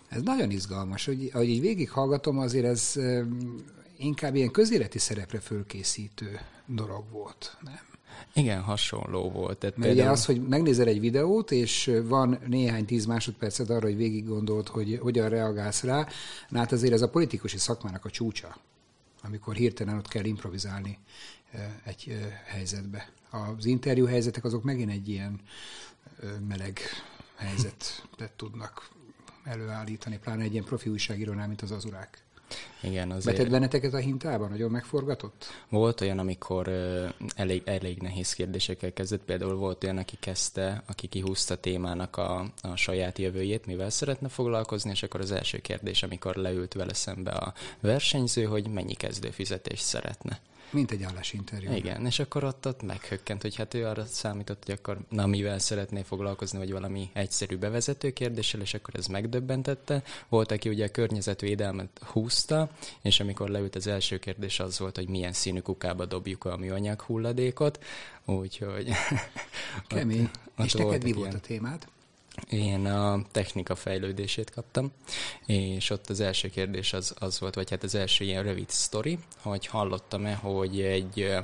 Ez 0.08 0.22
nagyon 0.22 0.52
izgalmas, 0.52 1.06
hogy 1.06 1.30
ahogy 1.34 1.50
így 1.50 1.62
végighallgatom, 1.62 2.40
azért 2.40 2.66
ez 2.66 2.94
inkább 3.98 4.36
ilyen 4.36 4.52
közéleti 4.52 5.00
szerepre 5.00 5.40
fölkészítő 5.40 6.40
dolog 6.66 7.04
volt. 7.12 7.58
Nem? 7.62 7.91
Igen, 8.34 8.62
hasonló 8.62 9.30
volt. 9.30 9.58
Tehát 9.58 9.78
Mert 9.78 9.92
ugye 9.92 10.10
az, 10.10 10.26
hogy 10.26 10.48
megnézel 10.48 10.88
egy 10.88 11.00
videót, 11.00 11.52
és 11.52 11.92
van 12.04 12.40
néhány 12.48 12.86
tíz 12.86 13.06
másodperced 13.06 13.70
arra, 13.70 13.86
hogy 13.86 13.96
végig 13.96 14.28
gondold, 14.28 14.68
hogy 14.68 14.98
hogyan 15.02 15.30
reagálsz 15.30 15.84
rá, 15.84 16.08
na 16.50 16.58
hát 16.58 16.72
azért 16.72 16.94
ez 16.94 17.02
a 17.02 17.10
politikusi 17.10 17.58
szakmának 17.58 18.06
a 18.06 18.10
csúcsa, 18.10 18.58
amikor 19.24 19.56
hirtelen 19.56 19.98
ott 19.98 20.08
kell 20.08 20.26
improvizálni 20.26 20.98
egy 21.84 22.18
helyzetbe. 22.46 23.10
Az 23.30 23.66
interjú 23.66 24.06
helyzetek 24.06 24.44
azok 24.44 24.64
megint 24.64 24.92
egy 24.92 25.10
ilyen 25.10 25.40
meleg 26.48 26.80
helyzetet 27.36 28.06
tudnak 28.36 28.90
előállítani, 29.44 30.18
pláne 30.18 30.44
egy 30.44 30.52
ilyen 30.52 30.64
profi 30.64 30.90
újságírónál, 30.90 31.48
mint 31.48 31.62
az 31.62 31.72
azurák. 31.72 32.24
Igen, 32.82 33.12
azért 33.12 33.38
Vetett 33.38 33.52
benneteket 33.52 33.94
a 33.94 33.98
hintában? 33.98 34.50
Nagyon 34.50 34.72
megforgatott? 34.72 35.46
volt 35.70 36.02
olyan, 36.02 36.20
amikor 36.20 36.68
ö, 36.68 37.08
elég, 37.36 37.62
elég 37.66 38.02
nehéz 38.02 38.34
kérdésekkel 38.34 38.94
kezdett. 38.94 39.24
Például 39.24 39.56
volt 39.56 39.84
olyan, 39.84 39.98
aki 39.98 40.18
kezdte, 40.20 40.84
aki 40.88 41.08
kihúzta 41.08 41.56
témának 41.56 42.18
a, 42.18 42.52
a 42.62 42.76
saját 42.76 43.18
jövőjét, 43.18 43.66
mivel 43.66 43.90
szeretne 43.90 44.28
foglalkozni, 44.28 44.92
és 44.92 45.04
akkor 45.04 45.20
az 45.20 45.32
első 45.32 45.58
kérdés, 45.58 46.04
amikor 46.04 46.36
leült 46.36 46.74
vele 46.74 46.94
szembe 46.94 47.32
a 47.32 47.54
versenyző, 47.80 48.44
hogy 48.44 48.68
mennyi 48.68 48.94
kezdőfizetést 48.94 49.84
szeretne. 49.84 50.40
Mint 50.72 50.92
egy 50.92 51.04
állásinterjú. 51.04 51.72
Igen, 51.74 52.06
és 52.06 52.20
akkor 52.20 52.44
ott, 52.44 52.68
ott 52.68 52.82
meghökkent, 52.82 53.42
hogy 53.42 53.56
hát 53.56 53.74
ő 53.74 53.86
arra 53.86 54.06
számított, 54.06 54.66
hogy 54.66 54.76
akkor 54.78 54.98
na 55.10 55.26
mivel 55.26 55.60
szeretné 55.60 56.02
foglalkozni, 56.02 56.58
vagy 56.58 56.72
valami 56.72 57.10
egyszerű 57.14 57.58
bevezető 57.58 58.12
kérdéssel, 58.14 58.62
és 58.62 58.74
akkor 58.74 58.96
ez 58.96 59.08
megdöbbentette. 59.08 60.04
Volt, 60.30 60.52
aki 60.52 60.70
ugye 60.70 60.86
a 60.86 60.92
környezetvédelmet 60.92 62.00
húzta, 62.04 62.70
és 63.02 63.20
amikor 63.20 63.50
leült 63.50 63.76
az 63.76 63.88
első 63.88 64.20
kérdés, 64.20 64.60
az 64.60 64.80
volt, 64.80 64.96
hogy 64.96 65.08
milyen 65.08 65.34
színű 65.34 65.60
kukába 65.60 66.06
dobjuk 66.06 66.46
a 66.46 66.58
műanyag 66.58 67.02
hulladékot, 67.02 67.84
úgyhogy... 68.26 68.92
Kemény. 69.88 70.30
ott 70.58 70.66
és 70.66 70.74
neked 70.74 70.82
voltak 70.82 71.04
mi 71.04 71.12
volt 71.12 71.28
ilyen- 71.28 71.42
a 71.44 71.48
témád? 71.48 71.88
Én 72.50 72.86
a 72.86 73.22
technika 73.32 73.76
fejlődését 73.76 74.50
kaptam, 74.50 74.92
és 75.46 75.90
ott 75.90 76.10
az 76.10 76.20
első 76.20 76.50
kérdés 76.50 76.94
az, 76.94 77.14
az 77.20 77.40
volt, 77.40 77.56
vagy 77.56 77.70
hát 77.70 77.84
az 77.84 77.96
első 77.96 78.26
ilyen 78.26 78.44
rövid 78.44 78.70
sztori, 78.70 79.20
hogy 79.42 79.66
hallottam-e, 79.66 80.34
hogy 80.34 80.82
egy, 80.82 81.36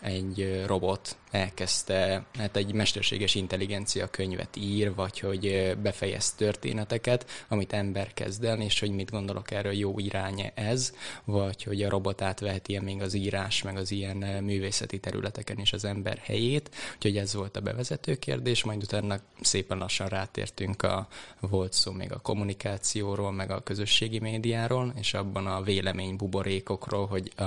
egy 0.00 0.62
robot 0.66 1.16
elkezdte, 1.30 2.26
hát 2.38 2.56
egy 2.56 2.72
mesterséges 2.72 3.34
intelligencia 3.34 4.06
könyvet 4.06 4.56
ír, 4.56 4.94
vagy 4.94 5.20
hogy 5.20 5.74
befejez 5.82 6.32
történeteket, 6.32 7.44
amit 7.48 7.72
ember 7.72 8.14
kezd 8.14 8.44
el, 8.44 8.60
és 8.60 8.80
hogy 8.80 8.90
mit 8.90 9.10
gondolok 9.10 9.50
erről, 9.50 9.72
jó 9.72 9.98
irány 9.98 10.52
ez, 10.54 10.94
vagy 11.24 11.62
hogy 11.62 11.82
a 11.82 11.88
robot 11.88 12.22
átveheti 12.22 12.78
még 12.78 13.02
az 13.02 13.14
írás, 13.14 13.62
meg 13.62 13.76
az 13.76 13.90
ilyen 13.90 14.16
művészeti 14.44 14.98
területeken 14.98 15.58
is 15.58 15.72
az 15.72 15.84
ember 15.84 16.18
helyét. 16.18 16.70
Úgyhogy 16.94 17.16
ez 17.16 17.34
volt 17.34 17.56
a 17.56 17.60
bevezető 17.60 18.14
kérdés, 18.14 18.64
majd 18.64 18.82
utána 18.82 19.20
szépen 19.40 19.78
lassan 19.78 20.08
rátértünk 20.08 20.82
a 20.82 21.08
volt 21.40 21.72
szó 21.72 21.92
még 21.92 22.12
a 22.12 22.18
kommunikációról, 22.18 23.32
meg 23.32 23.50
a 23.50 23.62
közösségi 23.62 24.18
médiáról, 24.18 24.92
és 24.96 25.14
abban 25.14 25.46
a 25.46 25.62
vélemény 25.62 26.16
buborékokról, 26.16 27.06
hogy 27.06 27.32
a, 27.36 27.42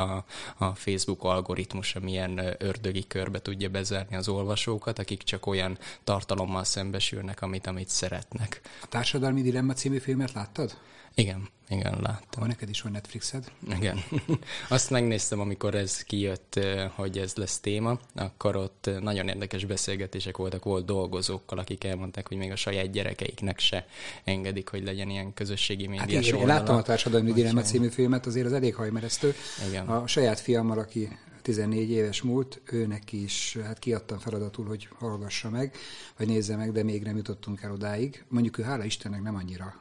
a 0.57 0.75
Facebook 0.75 1.23
algoritmusa 1.23 2.00
milyen 2.00 2.55
ördögi 2.57 3.07
körbe 3.07 3.41
tudja 3.41 3.69
bezárni 3.71 4.15
az 4.15 4.27
olvasókat, 4.27 4.99
akik 4.99 5.23
csak 5.23 5.45
olyan 5.45 5.77
tartalommal 6.03 6.63
szembesülnek, 6.63 7.41
amit, 7.41 7.67
amit 7.67 7.89
szeretnek. 7.89 8.61
A 8.81 8.87
Társadalmi 8.87 9.41
Dilemma 9.41 9.73
című 9.73 9.97
filmet 9.97 10.33
láttad? 10.33 10.77
Igen, 11.15 11.47
igen, 11.69 11.97
láttam. 12.01 12.39
Van 12.39 12.47
neked 12.47 12.69
is 12.69 12.81
van 12.81 12.91
Netflixed? 12.91 13.51
Igen. 13.75 13.99
Azt 14.69 14.89
megnéztem, 14.89 15.39
amikor 15.39 15.75
ez 15.75 16.03
kijött, 16.03 16.59
hogy 16.95 17.17
ez 17.17 17.35
lesz 17.35 17.59
téma, 17.59 17.99
akkor 18.15 18.55
ott 18.55 18.89
nagyon 18.99 19.27
érdekes 19.27 19.65
beszélgetések 19.65 20.37
voltak, 20.37 20.63
volt 20.63 20.85
dolgozókkal, 20.85 21.57
akik 21.57 21.83
elmondták, 21.83 22.27
hogy 22.27 22.37
még 22.37 22.51
a 22.51 22.55
saját 22.55 22.91
gyerekeiknek 22.91 23.59
se 23.59 23.85
engedik, 24.23 24.69
hogy 24.69 24.83
legyen 24.83 25.09
ilyen 25.09 25.33
közösségi 25.33 25.87
médiás 25.87 26.13
hát 26.13 26.25
igen, 26.25 26.39
Én 26.39 26.45
láttam 26.45 26.75
a 26.75 26.81
Társadalmi 26.81 27.33
Dilemma 27.33 27.61
című 27.61 27.87
filmet, 27.87 28.25
azért 28.25 28.45
az 28.45 28.53
elég 28.53 28.75
hajmeresztő. 28.75 29.33
Igen. 29.67 29.87
A 29.87 30.07
saját 30.07 30.39
fiammal, 30.39 30.79
aki 30.79 31.17
14 31.41 31.89
éves 31.89 32.21
múlt, 32.21 32.62
őnek 32.71 33.12
is 33.12 33.57
hát 33.63 33.79
kiadtam 33.79 34.17
feladatul, 34.17 34.65
hogy 34.65 34.89
hallgassa 34.98 35.50
meg, 35.50 35.75
vagy 36.17 36.27
nézze 36.27 36.55
meg, 36.55 36.71
de 36.71 36.83
még 36.83 37.03
nem 37.03 37.15
jutottunk 37.15 37.62
el 37.62 37.71
odáig. 37.71 38.24
Mondjuk 38.27 38.57
ő 38.57 38.63
hála 38.63 38.83
Istennek 38.83 39.21
nem 39.21 39.36
annyira 39.36 39.75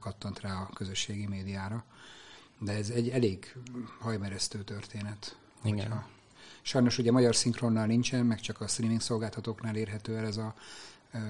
kattant 0.00 0.40
rá 0.40 0.60
a 0.60 0.70
közösségi 0.74 1.26
médiára, 1.26 1.84
de 2.58 2.72
ez 2.72 2.90
egy 2.90 3.08
elég 3.08 3.54
hajmeresztő 3.98 4.62
történet. 4.62 5.36
Igen. 5.64 5.78
Hogyha... 5.78 6.08
Sajnos 6.62 6.98
ugye 6.98 7.12
magyar 7.12 7.36
szinkronnál 7.36 7.86
nincsen, 7.86 8.26
meg 8.26 8.40
csak 8.40 8.60
a 8.60 8.66
streaming 8.66 9.00
szolgáltatóknál 9.00 9.76
érhető 9.76 10.16
el 10.16 10.26
ez 10.26 10.36
a 10.36 10.54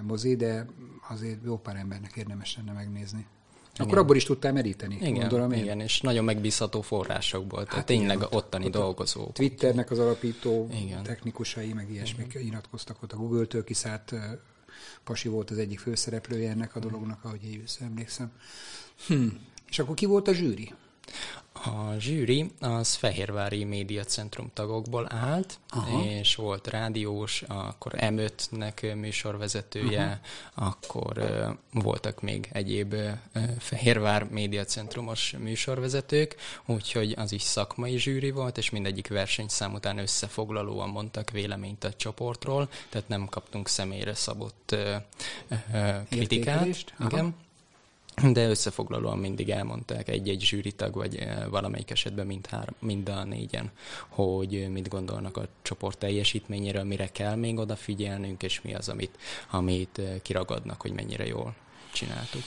mozi, 0.03 0.37
de 0.37 0.67
azért 1.09 1.45
jó 1.45 1.59
pár 1.59 1.77
embernek 1.77 2.17
érdemes 2.17 2.57
lenne 2.57 2.73
megnézni. 2.73 3.27
Igen. 3.77 3.87
Akkor 3.87 3.99
abból 3.99 4.17
is 4.17 4.25
tudtál 4.25 4.53
meríteni, 4.53 4.95
igen, 4.95 5.13
gondolom 5.13 5.53
én. 5.53 5.63
Igen, 5.63 5.81
és 5.81 6.01
nagyon 6.01 6.25
megbízható 6.25 6.81
forrásokból, 6.81 7.59
tehát 7.59 7.75
hát 7.75 7.87
tényleg 7.87 8.17
igen, 8.17 8.29
ottani 8.31 8.65
ott 8.65 8.73
dolgozók. 8.73 9.33
Twitternek 9.33 9.91
az 9.91 9.99
alapító 9.99 10.69
igen. 10.83 11.03
technikusai, 11.03 11.73
meg 11.73 11.91
ilyesmik 11.91 12.27
igen. 12.27 12.43
nyilatkoztak 12.43 13.03
ott 13.03 13.13
a 13.13 13.17
Google-től 13.17 13.65
kiszállt 13.65 14.15
Pasi 15.05 15.29
volt 15.29 15.51
az 15.51 15.59
egyik 15.59 15.79
főszereplője 15.79 16.51
ennek 16.51 16.77
a 16.77 16.79
dolognak, 16.79 17.25
ahogy 17.25 17.45
én 17.45 17.65
emlékszem. 17.81 18.33
Hm. 19.07 19.27
És 19.69 19.79
akkor 19.79 19.95
ki 19.95 20.07
volt 20.07 20.29
a 20.29 20.33
zsűri? 20.33 20.75
A 21.65 21.99
zsűri 21.99 22.51
az 22.61 22.95
Fehérvári 22.95 23.65
Médiacentrum 23.65 24.51
tagokból 24.55 25.07
állt, 25.13 25.59
Aha. 25.69 26.05
és 26.05 26.35
volt 26.35 26.67
rádiós, 26.67 27.43
akkor 27.43 27.93
M5-nek 27.97 28.97
műsorvezetője, 28.97 30.21
Aha. 30.55 30.67
akkor 30.69 31.27
voltak 31.73 32.23
még 32.23 32.49
egyéb 32.53 32.95
Fehérvár 33.59 34.25
Médiacentrumos 34.25 35.35
műsorvezetők, 35.39 36.37
úgyhogy 36.67 37.15
az 37.17 37.33
is 37.33 37.43
szakmai 37.43 37.99
zsűri 37.99 38.31
volt, 38.31 38.59
és 38.59 38.71
mindegyik 38.71 39.09
versenyszám 39.09 39.75
után 39.75 39.99
összefoglalóan 39.99 40.89
mondtak 40.89 41.31
véleményt 41.31 41.85
a 41.85 41.93
csoportról, 41.93 42.69
tehát 42.89 43.09
nem 43.09 43.27
kaptunk 43.27 43.69
személyre 43.69 44.15
szabott 44.15 44.77
kritikát. 46.11 46.67
Igen 46.99 47.35
de 48.33 48.49
összefoglalóan 48.49 49.19
mindig 49.19 49.51
elmondták 49.51 50.09
egy-egy 50.09 50.41
zsűritag, 50.41 50.95
vagy 50.95 51.17
eh, 51.17 51.47
valamelyik 51.49 51.91
esetben 51.91 52.27
mind, 52.27 52.47
hár, 52.47 52.73
mind 52.79 53.09
a 53.09 53.25
négyen, 53.25 53.71
hogy 54.09 54.69
mit 54.71 54.89
gondolnak 54.89 55.37
a 55.37 55.49
csoport 55.63 55.99
teljesítményéről, 55.99 56.85
mire 56.85 57.07
kell 57.07 57.35
még 57.35 57.59
odafigyelnünk, 57.59 58.43
és 58.43 58.61
mi 58.61 58.75
az, 58.75 58.89
amit, 58.89 59.19
amit 59.51 59.99
eh, 59.99 60.15
kiragadnak, 60.23 60.81
hogy 60.81 60.93
mennyire 60.93 61.27
jól 61.27 61.55
csináltuk. 61.93 62.43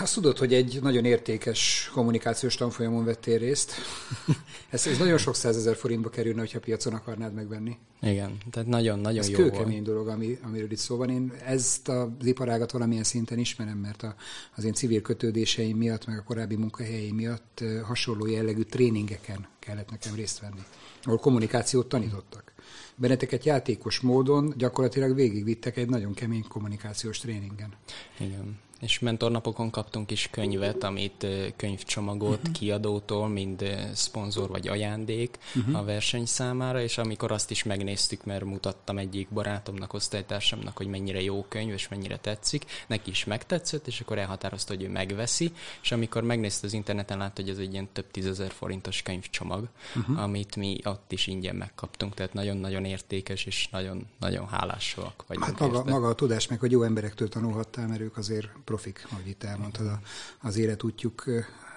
Azt 0.00 0.14
tudod, 0.14 0.38
hogy 0.38 0.54
egy 0.54 0.78
nagyon 0.82 1.04
értékes 1.04 1.90
kommunikációs 1.94 2.54
tanfolyamon 2.54 3.04
vettél 3.04 3.38
részt. 3.38 3.72
ez, 4.70 4.86
ez 4.86 4.98
nagyon 4.98 5.18
sok 5.18 5.34
százezer 5.34 5.76
forintba 5.76 6.08
kerülne, 6.08 6.40
hogyha 6.40 6.60
piacon 6.60 6.92
akarnád 6.92 7.34
megvenni. 7.34 7.78
Igen, 8.02 8.38
tehát 8.50 8.68
nagyon-nagyon 8.68 9.28
jó 9.28 9.36
kőkemény 9.36 9.82
dolog, 9.82 10.08
ami, 10.08 10.38
amiről 10.42 10.70
itt 10.70 10.78
szó 10.78 10.96
van. 10.96 11.10
Én 11.10 11.32
ezt 11.44 11.88
az 11.88 12.08
iparágat 12.22 12.70
valamilyen 12.70 13.04
szinten 13.04 13.38
ismerem, 13.38 13.78
mert 13.78 14.02
a, 14.02 14.14
az 14.56 14.64
én 14.64 14.72
civil 14.72 15.02
kötődéseim 15.02 15.76
miatt, 15.76 16.06
meg 16.06 16.18
a 16.18 16.22
korábbi 16.22 16.56
munkahelyeim 16.56 17.14
miatt 17.14 17.64
hasonló 17.84 18.26
jellegű 18.26 18.62
tréningeken 18.62 19.48
kellett 19.58 19.90
nekem 19.90 20.14
részt 20.14 20.40
venni, 20.40 20.60
ahol 21.02 21.18
kommunikációt 21.18 21.88
tanítottak. 21.88 22.52
Benneteket 22.96 23.44
játékos 23.44 24.00
módon 24.00 24.54
gyakorlatilag 24.56 25.14
végigvittek 25.14 25.76
egy 25.76 25.88
nagyon 25.88 26.14
kemény 26.14 26.44
kommunikációs 26.48 27.18
tréningen. 27.18 27.72
Igen 28.18 28.58
és 28.80 28.98
mentornapokon 28.98 29.70
kaptunk 29.70 30.10
is 30.10 30.28
könyvet, 30.30 30.84
amit 30.84 31.26
könyvcsomagot 31.56 32.38
uh-huh. 32.38 32.52
kiadótól, 32.52 33.28
mind 33.28 33.88
szponzor 33.92 34.48
vagy 34.48 34.68
ajándék 34.68 35.38
uh-huh. 35.54 35.78
a 35.78 35.84
verseny 35.84 36.26
számára, 36.26 36.82
és 36.82 36.98
amikor 36.98 37.32
azt 37.32 37.50
is 37.50 37.62
megnéztük, 37.62 38.24
mert 38.24 38.44
mutattam 38.44 38.98
egyik 38.98 39.28
barátomnak, 39.28 39.92
osztálytársamnak, 39.92 40.76
hogy 40.76 40.86
mennyire 40.86 41.22
jó 41.22 41.44
könyv, 41.48 41.72
és 41.72 41.88
mennyire 41.88 42.16
tetszik, 42.16 42.64
neki 42.86 43.10
is 43.10 43.24
megtetszett, 43.24 43.86
és 43.86 44.00
akkor 44.00 44.18
elhatározta, 44.18 44.74
hogy 44.74 44.82
ő 44.82 44.88
megveszi, 44.88 45.52
és 45.82 45.92
amikor 45.92 46.22
megnézte 46.22 46.66
az 46.66 46.72
interneten, 46.72 47.18
látta, 47.18 47.42
hogy 47.42 47.50
ez 47.50 47.58
egy 47.58 47.72
ilyen 47.72 47.88
több 47.92 48.10
tízezer 48.10 48.50
forintos 48.50 49.02
könyvcsomag, 49.02 49.68
uh-huh. 49.96 50.22
amit 50.22 50.56
mi 50.56 50.78
ott 50.84 51.12
is 51.12 51.26
ingyen 51.26 51.56
megkaptunk, 51.56 52.14
tehát 52.14 52.32
nagyon-nagyon 52.32 52.84
értékes, 52.84 53.44
és 53.44 53.68
nagyon-nagyon 53.70 54.48
hálásak 54.48 55.24
vagyunk. 55.26 55.46
Hát 55.46 55.58
maga, 55.58 55.84
maga 55.84 56.08
a 56.08 56.14
tudás, 56.14 56.46
meg 56.46 56.60
hogy 56.60 56.70
jó 56.70 56.82
emberektől 56.82 57.28
tanulhattál, 57.28 57.86
mert 57.86 58.00
ők 58.00 58.16
azért 58.16 58.48
profik, 58.70 59.06
ahogy 59.10 59.28
itt 59.28 59.42
elmondtad 59.42 59.98
az 60.40 60.56
életútjuk 60.56 61.24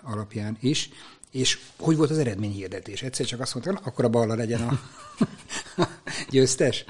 alapján 0.04 0.58
is. 0.60 0.90
És 1.32 1.60
hogy 1.78 1.98
volt 1.98 2.10
az 2.10 2.18
eredményhirdetés? 2.18 3.02
Egyszer 3.02 3.26
csak 3.26 3.40
azt 3.40 3.54
mondtam, 3.54 3.78
akkor 3.84 4.06
a 4.06 4.10
balla 4.10 4.36
legyen 4.36 4.62
a 4.62 4.80
győztes? 6.30 6.86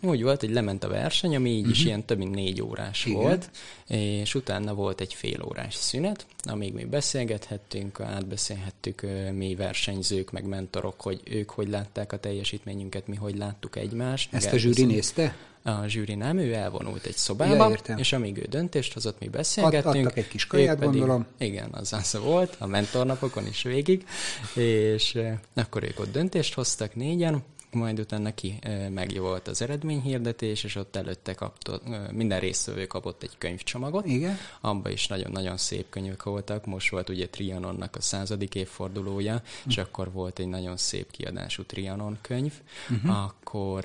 Úgy 0.00 0.22
volt, 0.22 0.40
hogy 0.40 0.50
lement 0.50 0.84
a 0.84 0.88
verseny, 0.88 1.36
ami 1.36 1.50
így 1.50 1.56
uh-huh. 1.56 1.70
is 1.70 1.78
mhm. 1.78 1.86
ilyen 1.86 2.04
több 2.04 2.18
mint 2.18 2.34
négy 2.34 2.62
órás 2.62 3.04
Igen. 3.04 3.20
volt, 3.20 3.50
és 3.86 4.34
utána 4.34 4.74
volt 4.74 5.00
egy 5.00 5.14
fél 5.14 5.42
órás 5.42 5.74
szünet, 5.74 6.26
amíg 6.42 6.74
mi 6.74 6.84
beszélgethettünk, 6.84 8.00
átbeszélhettük 8.00 9.06
mi 9.32 9.54
versenyzők, 9.54 10.30
meg 10.30 10.44
mentorok, 10.44 11.00
hogy 11.00 11.20
ők 11.24 11.50
hogy 11.50 11.68
látták 11.68 12.12
a 12.12 12.18
teljesítményünket, 12.18 13.06
mi 13.06 13.16
hogy 13.16 13.36
láttuk 13.36 13.76
egymást. 13.76 14.34
Ezt 14.34 14.52
a 14.52 14.56
zsűri 14.56 14.84
nézte? 14.84 15.36
a 15.62 15.86
zsűri 15.86 16.14
nem, 16.14 16.38
ő 16.38 16.52
elvonult 16.52 17.04
egy 17.04 17.16
szobába, 17.16 17.76
ja, 17.86 17.96
és 17.96 18.12
amíg 18.12 18.38
ő 18.38 18.46
döntést 18.48 18.92
hozott, 18.92 19.18
mi 19.20 19.28
beszélgettünk. 19.28 19.94
Ad, 19.94 19.96
adtak 19.96 20.16
egy 20.16 20.28
kis 20.28 20.46
kaját, 20.46 20.78
pedig, 20.78 20.90
gondolom. 20.90 21.26
Igen, 21.38 21.68
az 21.72 21.92
az 21.92 22.18
volt, 22.22 22.56
a 22.58 22.66
mentornapokon 22.66 23.46
is 23.46 23.62
végig, 23.62 24.06
és 24.54 25.18
akkor 25.54 25.82
ők 25.82 26.00
ott 26.00 26.12
döntést 26.12 26.54
hoztak 26.54 26.94
négyen, 26.94 27.42
majd 27.72 27.98
utána 28.00 28.34
ki 28.34 28.58
meg 28.90 29.12
volt 29.20 29.48
az 29.48 29.62
eredményhirdetés, 29.62 30.64
és 30.64 30.74
ott 30.74 30.96
előtte 30.96 31.34
kapta, 31.34 31.80
minden 32.12 32.40
résztvevő 32.40 32.86
kapott 32.86 33.22
egy 33.22 33.38
könyvcsomagot. 33.38 34.06
Igen. 34.06 34.36
Abba 34.60 34.90
is 34.90 35.06
nagyon-nagyon 35.06 35.56
szép 35.56 35.88
könyvek 35.90 36.22
voltak. 36.22 36.66
Most 36.66 36.90
volt 36.90 37.08
ugye 37.08 37.28
Trianonnak 37.28 37.96
a 37.96 38.00
századik 38.00 38.54
évfordulója, 38.54 39.34
uh-huh. 39.34 39.48
és 39.66 39.78
akkor 39.78 40.12
volt 40.12 40.38
egy 40.38 40.48
nagyon 40.48 40.76
szép 40.76 41.10
kiadású 41.10 41.62
Trianon 41.62 42.18
könyv. 42.20 42.52
Uh-huh. 42.90 43.22
Akkor 43.22 43.84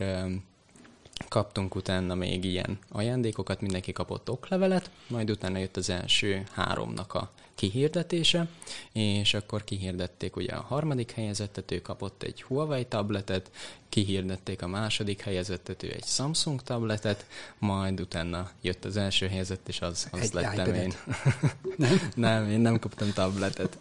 kaptunk 1.28 1.76
utána 1.76 2.16
még 2.16 2.44
ilyen 2.44 2.80
ajándékokat, 2.90 3.62
mindenki 3.62 3.92
kapott 3.92 4.30
oklevelet, 4.30 4.90
majd 5.08 5.30
utána 5.30 5.58
jött 5.58 5.78
az 5.78 5.90
első 5.90 6.44
háromnak 6.52 7.14
a 7.14 7.32
kihirdetése, 7.56 8.48
és 8.92 9.34
akkor 9.34 9.64
kihirdették 9.64 10.36
ugye 10.36 10.52
a 10.52 10.62
harmadik 10.62 11.12
helyezettet, 11.12 11.72
ő 11.72 11.82
kapott 11.82 12.24
egy 12.24 12.42
Huawei 12.42 12.86
tabletet, 12.86 13.52
kihirdették 13.90 14.62
a 14.62 14.68
második 14.68 15.22
helyezettet, 15.22 15.84
ő 15.84 15.92
egy 15.92 16.06
Samsung 16.06 16.62
tabletet, 16.64 17.26
majd 17.60 18.00
utána 18.00 18.50
jött 18.62 18.86
az 18.86 18.98
első 18.98 19.28
helyezett, 19.28 19.68
és 19.68 19.82
az, 19.82 20.08
az 20.12 20.20
egy 20.20 20.34
lettem 20.34 20.74
én. 20.74 20.94
Nem? 21.78 22.12
nem, 22.16 22.50
én 22.50 22.60
nem 22.60 22.80
kaptam 22.80 23.14
tabletet. 23.14 23.78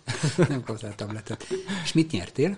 nem 0.48 0.62
kaptál 0.62 0.94
tabletet. 0.94 1.46
És 1.84 1.92
mit 1.92 2.10
nyertél? 2.10 2.56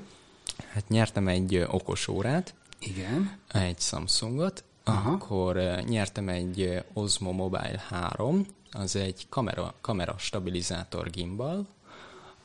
Hát 0.68 0.88
nyertem 0.88 1.28
egy 1.28 1.64
okos 1.68 2.08
órát. 2.08 2.54
Igen. 2.78 3.38
Egy 3.48 3.80
Samsungot, 3.80 4.64
Aha. 4.84 5.10
akkor 5.10 5.56
nyertem 5.88 6.28
egy 6.28 6.82
Osmo 6.92 7.32
Mobile 7.32 7.82
3, 7.88 8.46
az 8.72 8.96
egy 8.96 9.26
kamera, 9.28 9.74
kamera 9.80 10.14
stabilizátor 10.18 11.10
gimbal, 11.10 11.66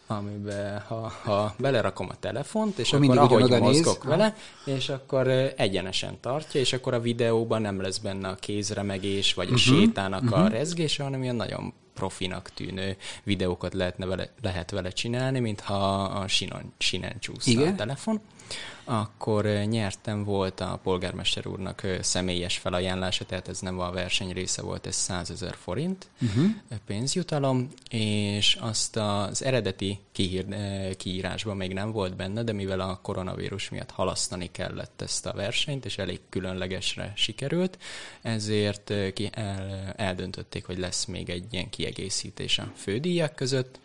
amiben 0.08 0.80
ha, 0.88 1.12
ha 1.24 1.56
belerakom 1.58 2.08
a 2.10 2.16
telefont, 2.20 2.78
és 2.78 2.94
akkor, 2.94 3.18
akkor 3.18 3.42
ahogy 3.42 3.62
mozgok 3.62 4.04
néz. 4.04 4.18
vele, 4.18 4.36
és 4.66 4.90
akkor 4.90 5.28
egyenesen 5.56 6.18
tartja, 6.20 6.60
és 6.60 6.74
akkor 6.74 6.94
a 6.94 7.00
videóban 7.00 7.62
nem 7.62 7.82
lesz 7.82 7.98
benne 7.98 8.28
a 8.28 8.36
kézremegés, 8.36 9.34
vagy 9.34 9.48
a 9.48 9.54
uh-huh. 9.54 9.80
sétának 9.80 10.24
uh-huh. 10.24 10.40
a 10.40 10.44
mhm. 10.44 10.52
rezgése, 10.52 11.04
hanem 11.04 11.24
ilyen 11.24 11.36
nagyon 11.36 11.74
profinak 11.94 12.50
tűnő 12.54 12.98
videókat 13.24 13.74
lehetne 13.74 14.06
vele, 14.06 14.30
lehet 14.42 14.72
vele 14.72 14.90
csinálni, 14.90 15.40
mintha 15.40 16.04
a 16.04 16.28
sinon, 16.28 16.74
sinen 16.78 17.20
csúszna 17.20 17.66
a 17.66 17.76
telefon 17.76 18.22
akkor 18.84 19.46
nyertem, 19.46 20.24
volt 20.24 20.60
a 20.60 20.80
polgármester 20.84 21.48
úrnak 21.48 21.82
személyes 22.02 22.58
felajánlása, 22.58 23.26
tehát 23.26 23.48
ez 23.48 23.60
nem 23.60 23.80
a 23.80 23.92
verseny 23.92 24.32
része 24.32 24.62
volt, 24.62 24.88
ez 24.88 24.96
100 24.96 25.30
ezer 25.30 25.56
forint 25.56 26.08
uh-huh. 26.22 26.46
pénzjutalom, 26.86 27.70
és 27.90 28.58
azt 28.62 28.96
az 28.96 29.44
eredeti 29.44 30.00
kihír, 30.12 30.46
kiírásban 30.98 31.58
még 31.58 31.74
nem 31.74 31.92
volt 31.92 32.16
benne, 32.16 32.44
de 32.44 32.52
mivel 32.52 32.80
a 32.80 33.00
koronavírus 33.02 33.70
miatt 33.70 33.92
halasztani 33.92 34.52
kellett 34.52 35.02
ezt 35.02 35.26
a 35.26 35.34
versenyt, 35.34 35.86
és 35.86 35.98
elég 35.98 36.20
különlegesre 36.30 37.14
sikerült, 37.16 37.78
ezért 38.22 38.94
ki 39.14 39.30
el, 39.32 39.94
eldöntötték, 39.96 40.66
hogy 40.66 40.78
lesz 40.78 41.06
még 41.06 41.30
egy 41.30 41.46
ilyen 41.52 41.70
kiegészítés 41.70 42.60
a 42.60 42.72
fődíjak 42.76 43.36
között, 43.36 43.80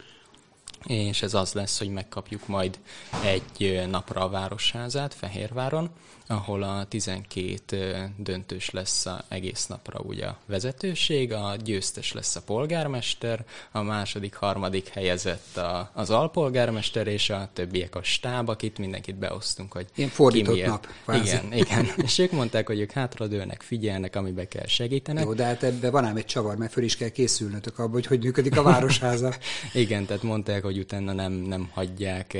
és 0.87 1.23
ez 1.23 1.35
az 1.35 1.53
lesz, 1.53 1.79
hogy 1.79 1.89
megkapjuk 1.89 2.47
majd 2.47 2.79
egy 3.25 3.87
napra 3.91 4.21
a 4.21 4.29
városházát 4.29 5.15
Fehérváron, 5.15 5.91
ahol 6.27 6.63
a 6.63 6.85
12 6.89 8.11
döntős 8.17 8.71
lesz 8.71 9.07
a 9.07 9.25
egész 9.29 9.67
napra 9.67 9.99
ugye 9.99 10.27
a 10.27 10.39
vezetőség, 10.47 11.33
a 11.33 11.57
győztes 11.65 12.13
lesz 12.13 12.37
a 12.37 12.43
polgármester, 12.43 13.45
a 13.73 13.83
második, 13.83 14.35
harmadik 14.35 14.89
helyezett 14.89 15.57
a, 15.57 15.91
az 15.93 16.11
alpolgármester, 16.11 17.07
és 17.07 17.31
a 17.31 17.49
többiek 17.53 17.95
a 17.95 18.03
stáb, 18.03 18.49
akit 18.49 18.79
mindenkit 18.79 19.15
beosztunk, 19.15 19.73
hogy 19.73 19.87
Ilyen 19.95 20.11
fordított 20.11 20.55
ki 20.55 20.63
nap. 20.63 20.89
Kvázi. 21.05 21.29
Igen, 21.29 21.53
igen. 21.53 21.87
és 22.05 22.19
ők 22.19 22.31
mondták, 22.31 22.67
hogy 22.67 22.81
ők 22.81 22.91
hátradőlnek, 22.91 23.63
figyelnek, 23.63 24.17
amibe 24.17 24.49
kell 24.49 24.67
segítenek. 24.67 25.25
Jó, 25.25 25.35
de 25.35 25.45
hát 25.45 25.63
ebbe 25.63 25.91
van 25.91 26.05
ám 26.05 26.17
egy 26.17 26.25
csavar, 26.25 26.57
mert 26.57 26.73
föl 26.73 26.85
is 26.85 26.97
kell 26.97 27.09
készülnötök 27.09 27.79
abba, 27.79 27.93
hogy 27.93 28.07
hogy 28.07 28.23
működik 28.23 28.57
a 28.57 28.63
városháza. 28.63 29.35
igen, 29.73 30.07
tehát 30.07 30.23
mondták, 30.23 30.63
hogy 30.63 30.79
utána 30.79 31.13
nem, 31.13 31.33
nem 31.33 31.69
hagyják 31.73 32.37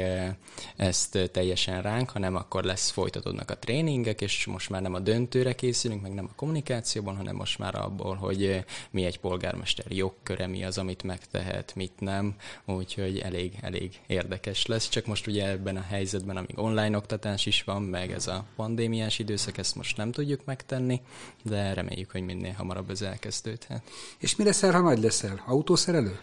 ezt 0.77 1.31
teljesen 1.33 1.83
ránk, 1.83 2.11
hanem 2.11 2.37
akkor 2.37 2.65
lesz, 2.65 2.91
folytatódnak 2.91 3.51
a 3.51 3.55
tréningek, 3.75 4.21
és 4.21 4.47
most 4.47 4.71
már 4.71 4.83
nem 4.83 4.95
a 4.95 4.99
döntőre 4.99 5.55
készülünk, 5.55 6.03
meg 6.03 6.15
nem 6.15 6.29
a 6.31 6.35
kommunikációban, 6.37 7.17
hanem 7.17 7.37
most 7.37 7.59
már 7.59 7.75
abból, 7.75 8.15
hogy 8.15 8.45
eh, 8.45 8.63
mi 8.91 9.05
egy 9.05 9.21
polgármester 9.21 9.85
jogköre, 9.89 10.47
mi 10.47 10.65
az, 10.65 10.79
amit 10.79 11.03
megtehet, 11.03 11.73
mit 11.75 11.93
nem, 11.99 12.35
úgyhogy 12.65 13.19
elég, 13.19 13.59
elég 13.61 14.01
érdekes 14.07 14.67
lesz. 14.67 14.89
Csak 14.89 15.07
most 15.07 15.27
ugye 15.27 15.49
ebben 15.49 15.77
a 15.77 15.85
helyzetben, 15.89 16.37
amíg 16.37 16.59
online 16.59 16.97
oktatás 16.97 17.47
is 17.47 17.63
van, 17.63 17.83
meg 17.83 18.13
ez 18.13 18.27
a 18.27 18.45
pandémiás 18.57 19.19
időszak, 19.19 19.59
ezt 19.59 19.75
most 19.75 19.97
nem 19.97 20.13
tudjuk 20.13 20.45
megtenni, 20.45 21.01
de 21.43 21.73
reméljük, 21.73 22.11
hogy 22.11 22.23
minél 22.23 22.55
hamarabb 22.57 22.91
ez 22.91 23.03
elkezdődhet. 23.03 23.83
És 24.19 24.37
mi 24.37 24.45
leszel, 24.45 24.73
ha 24.73 24.81
majd 24.81 25.03
leszel? 25.03 25.43
Autószerelő? 25.47 26.19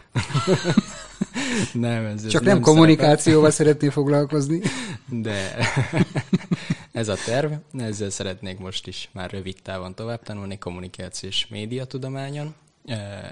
nem, 1.73 2.05
ez, 2.05 2.23
ez 2.23 2.31
Csak 2.31 2.43
nem, 2.43 2.53
nem 2.53 2.61
kommunikációval 2.61 3.51
szeretnél 3.51 3.91
foglalkozni? 3.91 4.61
De 5.09 5.55
ez 6.91 7.07
a 7.07 7.15
terv, 7.25 7.53
ezzel 7.77 8.09
szeretnék 8.09 8.59
most 8.59 8.87
is 8.87 9.09
már 9.11 9.31
rövid 9.31 9.57
távon 9.63 9.95
tovább 9.95 10.23
tanulni 10.23 10.57
kommunikációs 10.57 11.47
médiatudományon 11.47 12.55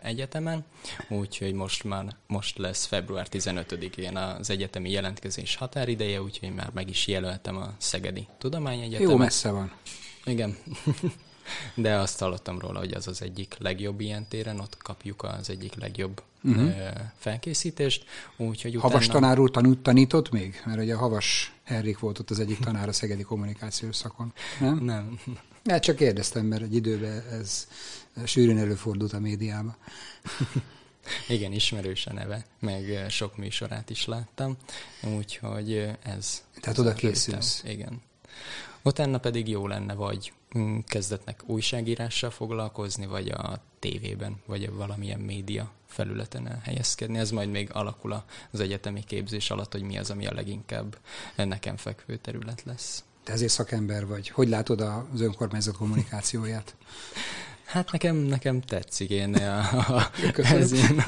egyetemen, 0.02 0.66
úgyhogy 1.10 1.54
most 1.54 1.84
már 1.84 2.16
most 2.28 2.58
lesz 2.58 2.86
február 2.86 3.28
15-én 3.32 4.18
az 4.18 4.50
egyetemi 4.50 4.92
jelentkezés 4.92 5.56
határideje, 5.56 6.22
úgyhogy 6.22 6.54
már 6.54 6.70
meg 6.74 6.90
is 6.90 7.08
jelöltem 7.08 7.58
a 7.58 7.74
Szegedi 7.78 8.28
Tudományegyetemet. 8.38 9.12
Jó 9.12 9.18
messze 9.18 9.52
van. 9.52 9.72
Igen. 10.26 10.58
De 11.74 11.96
azt 11.96 12.20
hallottam 12.20 12.60
róla, 12.60 12.80
hogy 12.80 12.94
az 12.94 13.08
az 13.08 13.22
egyik 13.22 13.56
legjobb 13.60 14.00
ilyen 14.00 14.28
téren, 14.28 14.60
ott 14.60 14.78
kapjuk 14.78 15.24
az 15.24 15.50
egyik 15.50 15.76
legjobb 15.76 16.22
uh-huh. 16.44 16.74
felkészítést. 17.18 18.06
Úgyhogy 18.38 18.76
utána... 18.76 18.92
Havas 18.92 19.08
tanár 19.08 19.40
úr 19.40 19.52
tanult, 19.52 19.80
tanított 19.80 20.32
még? 20.32 20.62
Mert 20.66 20.82
ugye 20.82 20.94
a 20.94 20.98
Havas 20.98 21.54
Henrik 21.64 22.00
volt 22.00 22.20
ott 22.20 22.30
az 22.30 22.40
egyik 22.40 22.60
tanár 22.60 22.88
a 22.88 22.94
Szegedi 22.94 23.24
kommunikációs 23.24 23.96
szakon. 23.96 24.34
Nem? 24.60 24.78
Nem. 24.78 25.20
Hát 25.66 25.84
csak 25.84 25.96
kérdeztem, 25.96 26.46
mert 26.46 26.62
egy 26.62 26.76
időben 26.76 27.24
ez 27.32 27.68
sűrűn 28.26 28.58
előfordult 28.58 29.14
a 29.14 29.20
médiában. 29.20 29.76
Igen, 31.28 31.52
ismerős 31.52 32.06
a 32.06 32.14
neve, 32.14 32.46
meg 32.60 33.06
sok 33.10 33.38
műsorát 33.38 33.90
is 33.90 34.06
láttam, 34.06 34.58
úgyhogy 35.18 35.90
ez... 36.04 36.44
Tehát 36.62 36.78
oda 36.78 36.94
készülsz. 36.94 37.64
Igen. 37.66 38.02
Utána 38.82 39.18
pedig 39.18 39.48
jó 39.48 39.68
lenne, 39.68 39.94
vagy 39.94 40.34
kezdetnek 40.88 41.44
újságírással 41.46 42.30
foglalkozni, 42.30 43.06
vagy 43.06 43.30
a 43.30 43.62
tévében, 43.80 44.42
vagy 44.46 44.72
valamilyen 44.72 45.20
média 45.20 45.72
felületen 45.88 46.48
elhelyezkedni. 46.48 47.18
Ez 47.18 47.32
majd 47.32 47.50
még 47.50 47.70
alakul 47.74 48.24
az 48.52 48.60
egyetemi 48.60 49.04
képzés 49.04 49.52
alatt, 49.52 49.72
hogy 49.72 49.82
mi 49.82 49.98
az, 49.98 50.10
ami 50.10 50.28
a 50.28 50.34
leginkább 50.34 50.98
nekem 51.36 51.78
fekvő 51.78 52.18
terület 52.18 52.64
lesz. 52.64 53.04
Te 53.24 53.32
ezért 53.34 53.52
szakember 53.52 54.08
vagy. 54.08 54.30
Hogy 54.30 54.50
látod 54.50 54.82
az 54.82 55.22
önkormányzat 55.22 55.78
kommunikációját? 55.78 56.76
Hát 57.70 57.92
nekem, 57.92 58.16
nekem 58.16 58.62
tetszik. 58.62 59.10
Én 59.10 59.36
a, 59.36 59.60
a, 59.98 60.12
ez 60.36 60.72
én, 60.72 61.04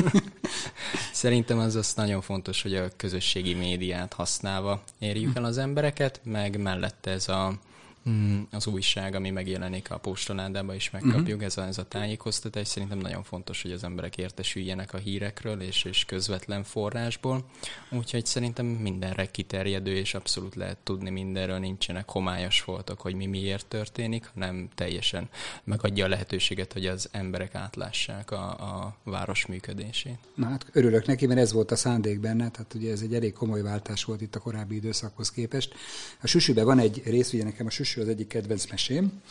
szerintem 1.13 1.59
az 1.59 1.75
az 1.75 1.93
nagyon 1.93 2.21
fontos, 2.21 2.61
hogy 2.61 2.75
a 2.75 2.87
közösségi 2.97 3.53
médiát 3.53 4.13
használva 4.13 4.83
érjük 4.99 5.35
el 5.37 5.43
az 5.43 5.57
embereket, 5.57 6.19
meg 6.23 6.61
mellette 6.61 7.11
ez 7.11 7.29
a 7.29 7.59
Mm, 8.09 8.41
az 8.51 8.67
újság, 8.67 9.15
ami 9.15 9.29
megjelenik 9.29 9.91
a 9.91 9.97
postonádában 9.97 10.75
is 10.75 10.89
megkapjuk, 10.89 11.27
uh-huh. 11.27 11.43
ez, 11.43 11.57
a, 11.57 11.61
ez 11.61 11.77
a 11.77 11.87
tájékoztatás. 11.87 12.67
Szerintem 12.67 12.97
nagyon 12.97 13.23
fontos, 13.23 13.61
hogy 13.61 13.71
az 13.71 13.83
emberek 13.83 14.17
értesüljenek 14.17 14.93
a 14.93 14.97
hírekről 14.97 15.61
és, 15.61 15.83
és 15.83 16.05
közvetlen 16.05 16.63
forrásból. 16.63 17.45
Úgyhogy 17.91 18.25
szerintem 18.25 18.65
mindenre 18.65 19.25
kiterjedő, 19.25 19.95
és 19.95 20.13
abszolút 20.13 20.55
lehet 20.55 20.77
tudni 20.83 21.09
mindenről, 21.09 21.57
nincsenek 21.57 22.09
homályos 22.09 22.63
voltak, 22.63 23.01
hogy 23.01 23.15
mi 23.15 23.25
miért 23.25 23.65
történik, 23.65 24.29
hanem 24.33 24.69
teljesen 24.75 25.29
megadja 25.63 26.05
a 26.05 26.09
lehetőséget, 26.09 26.73
hogy 26.73 26.85
az 26.85 27.09
emberek 27.11 27.55
átlássák 27.55 28.31
a, 28.31 28.49
a 28.49 28.97
város 29.03 29.45
működését. 29.45 30.17
Na 30.35 30.45
hát 30.45 30.65
örülök 30.71 31.05
neki, 31.05 31.25
mert 31.25 31.39
ez 31.39 31.51
volt 31.51 31.71
a 31.71 31.75
szándék 31.75 32.19
benne, 32.19 32.49
tehát 32.49 32.73
ugye 32.73 32.91
ez 32.91 33.01
egy 33.01 33.13
elég 33.13 33.33
komoly 33.33 33.61
váltás 33.61 34.03
volt 34.03 34.21
itt 34.21 34.35
a 34.35 34.39
korábbi 34.39 34.75
időszakhoz 34.75 35.31
képest. 35.31 35.73
A 36.21 36.27
Süsüben 36.27 36.65
van 36.65 36.79
egy 36.79 37.01
rész, 37.05 37.33
ugye 37.33 37.43
nekem 37.43 37.65
a 37.65 37.69
Süsü 37.69 37.90
az 37.99 38.07
egyik 38.07 38.27
kedvenc 38.27 38.69
mesém, 38.69 39.21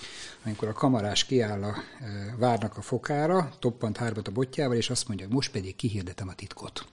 amikor 0.45 0.69
a 0.69 0.73
kamarás 0.73 1.25
kiáll 1.25 1.63
a 1.63 1.75
e, 2.01 2.35
várnak 2.39 2.77
a 2.77 2.83
fokára, 2.83 3.53
toppant 3.59 3.97
hármat 3.97 4.29
a 4.29 4.33
botjával, 4.33 4.77
és 4.77 4.91
azt 4.91 5.09
mondja, 5.09 5.27
most 5.29 5.51
pedig 5.51 5.77
kihirdetem 5.77 6.29
a 6.29 6.35
titkot. 6.35 6.87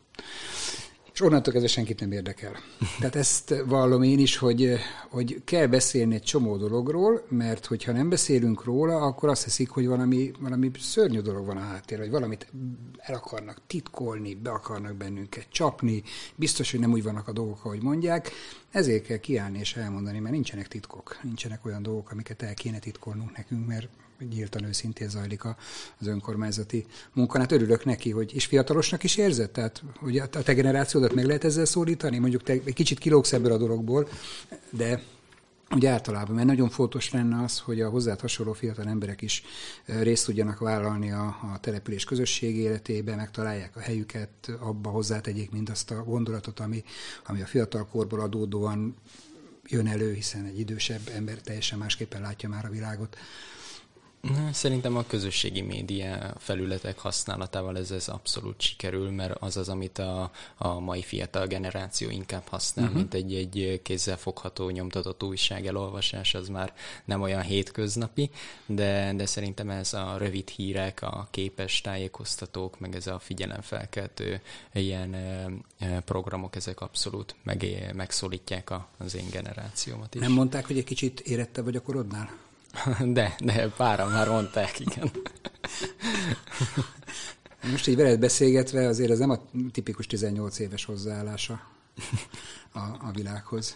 És 1.18 1.24
onnantól 1.24 1.54
kezdve 1.54 1.72
senkit 1.72 2.00
nem 2.00 2.12
érdekel. 2.12 2.52
Tehát 3.00 3.16
ezt 3.16 3.64
vallom 3.66 4.04
én 4.04 4.20
is, 4.20 4.38
hogy, 4.38 4.76
hogy 5.10 5.42
kell 5.44 5.68
beszélni 5.68 6.16
egy 6.16 6.24
csomó 6.24 6.58
dologról, 6.58 7.26
mert 7.30 7.66
hogyha 7.66 7.92
nem 7.92 8.10
beszélünk 8.10 8.64
róla, 8.64 9.02
akkor 9.02 9.30
azt 9.30 9.44
hiszik, 9.44 9.70
hogy 9.70 9.88
valami, 9.88 10.32
valami 10.40 10.72
szörnyű 10.80 11.20
dolog 11.20 11.46
van 11.46 11.58
a 11.58 11.62
háttér, 11.62 11.98
vagy 11.98 12.10
valamit 12.10 12.48
el 12.98 13.16
akarnak 13.16 13.62
titkolni, 13.68 14.36
be 14.36 14.50
akarnak 14.50 14.96
bennünket 14.96 15.48
csapni, 15.50 16.04
biztos, 16.36 16.72
hogy 16.72 16.80
nem 16.80 16.92
úgy 16.92 17.04
vannak 17.04 17.28
a 17.28 17.32
dolgok, 17.32 17.66
ahogy 17.66 17.82
mondják. 17.82 18.32
Ezért 18.72 19.06
kell 19.06 19.18
kiállni 19.18 19.60
és 19.60 19.76
elmondani, 19.76 20.20
mert 20.20 20.34
nincsenek 20.34 20.68
titkok, 20.68 21.20
nincsenek 21.24 21.66
olyan 21.66 21.84
dolgok, 21.84 22.12
amiket 22.12 22.42
el 22.42 22.54
kéne 22.54 22.80
titkolnunk 22.80 23.38
nekünk, 23.38 23.68
mert 23.68 23.88
nyíltan 24.30 24.64
őszintén 24.64 25.10
zajlik 25.10 25.44
az 26.00 26.08
önkormányzati 26.08 26.86
munka. 27.14 27.40
Hát 27.40 27.52
örülök 27.52 27.86
neki, 27.86 28.12
hogy 28.12 28.36
és 28.36 28.46
fiatalosnak 28.46 29.04
is 29.04 29.18
érzed? 29.18 29.50
Tehát, 29.50 29.84
hogy 30.00 30.18
a 30.18 30.28
te 30.28 30.54
generációdat 31.08 31.16
meg 31.16 31.26
lehet 31.26 31.44
ezzel 31.44 31.66
szólítani? 31.66 32.18
Mondjuk 32.18 32.44
te 32.44 32.52
egy 32.52 32.74
kicsit 32.74 33.00
kilógsz 33.00 33.34
ebből 33.34 33.52
a 33.52 33.58
dologból, 33.58 34.08
de 34.70 35.02
Ugye 35.76 35.90
általában, 35.90 36.36
mert 36.36 36.48
nagyon 36.48 36.70
fontos 36.70 37.12
lenne 37.12 37.44
az, 37.44 37.60
hogy 37.60 37.82
a 37.82 37.90
hozzá 37.90 38.16
hasonló 38.20 38.54
fiatal 38.54 38.88
emberek 38.88 39.22
is 39.22 39.44
részt 39.86 40.26
tudjanak 40.26 40.60
vállalni 40.60 41.12
a, 41.12 41.26
a 41.26 41.60
település 41.60 42.04
közösség 42.04 42.56
életébe, 42.56 43.16
megtalálják 43.16 43.76
a 43.76 43.80
helyüket, 43.80 44.30
abba 44.60 44.90
hozzátegyék 44.90 45.52
mindazt 45.52 45.92
a 45.92 46.04
gondolatot, 46.04 46.60
ami, 46.60 46.84
ami 47.26 47.42
a 47.42 47.46
fiatal 47.46 47.88
korból 47.92 48.20
adódóan 48.20 48.96
jön 49.66 49.88
elő, 49.88 50.14
hiszen 50.14 50.46
egy 50.46 50.60
idősebb 50.60 51.10
ember 51.16 51.42
teljesen 51.42 51.78
másképpen 51.78 52.22
látja 52.22 52.50
már 52.50 52.66
a 52.66 52.70
világot. 52.70 53.18
Szerintem 54.52 54.98
a 54.98 55.04
közösségi 55.08 55.62
média 55.62 56.34
felületek 56.38 57.00
használatával 57.00 57.78
ez, 57.78 57.92
ez 57.92 58.08
abszolút 58.08 58.62
sikerül, 58.62 59.10
mert 59.10 59.42
az 59.42 59.58
az, 59.58 59.70
amit 59.70 59.98
a, 59.98 60.32
a 60.58 60.80
mai 60.80 61.02
fiatal 61.02 61.48
generáció 61.48 62.10
inkább 62.10 62.48
használ, 62.48 62.86
uh-huh. 62.86 63.00
mint 63.00 63.14
egy, 63.14 63.34
egy 63.34 63.82
kézzelfogható, 63.84 64.70
nyomtatott 64.70 65.24
újság 65.24 65.68
elolvasás, 65.68 66.34
az 66.34 66.48
már 66.48 66.74
nem 67.06 67.22
olyan 67.22 67.42
hétköznapi, 67.42 68.30
de, 68.66 69.14
de 69.16 69.26
szerintem 69.26 69.70
ez 69.70 69.94
a 69.94 70.16
rövid 70.18 70.50
hírek, 70.50 71.02
a 71.02 71.28
képes 71.32 71.82
tájékoztatók, 71.82 72.80
meg 72.80 72.96
ez 72.96 73.08
a 73.08 73.20
figyelemfelkeltő 73.20 74.42
ilyen 74.74 75.16
programok, 76.06 76.56
ezek 76.56 76.82
abszolút 76.82 77.36
meg, 77.44 77.92
megszólítják 77.96 78.72
az 78.98 79.16
én 79.16 79.30
generációmat 79.32 80.16
is. 80.16 80.22
Nem 80.22 80.32
mondták, 80.32 80.66
hogy 80.66 80.78
egy 80.78 80.84
kicsit 80.84 81.20
érette 81.20 81.62
vagy 81.62 81.76
a 81.76 81.82
korodnál? 81.82 82.46
De, 83.18 83.36
de 83.40 83.70
páran 83.78 84.12
már 84.12 84.30
mondták, 84.30 84.80
igen. 84.80 85.12
Most 87.72 87.88
így 87.88 87.96
veled 87.96 88.20
beszélgetve 88.20 88.88
azért 88.88 89.12
ez 89.12 89.20
nem 89.20 89.30
a 89.30 89.40
tipikus 89.72 90.08
18 90.08 90.60
éves 90.60 90.86
hozzáállása 90.86 91.62
a, 92.72 92.80
a 92.80 93.12
világhoz. 93.14 93.76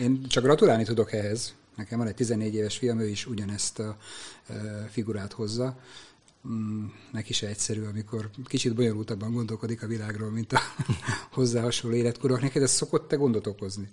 Én 0.00 0.26
csak 0.28 0.44
gratulálni 0.44 0.84
tudok 0.84 1.12
ehhez. 1.12 1.54
Nekem 1.76 1.98
van 1.98 2.06
egy 2.06 2.14
14 2.14 2.54
éves 2.54 2.78
fiam, 2.78 3.00
ő 3.00 3.08
is 3.08 3.26
ugyanezt 3.26 3.78
a 3.78 3.96
e, 4.46 4.54
figurát 4.90 5.32
hozza. 5.32 5.78
Mm, 6.48 6.84
neki 7.12 7.32
se 7.32 7.46
egyszerű, 7.46 7.84
amikor 7.84 8.30
kicsit 8.44 8.74
bonyolultabban 8.74 9.32
gondolkodik 9.32 9.82
a 9.82 9.86
világról, 9.86 10.30
mint 10.30 10.52
a 10.52 10.60
hozzá 11.36 11.60
hasonló 11.62 11.96
életkorok. 11.96 12.40
Neked 12.40 12.62
ez 12.62 12.70
szokott 12.70 13.08
te 13.08 13.16
gondot 13.16 13.46
okozni? 13.46 13.88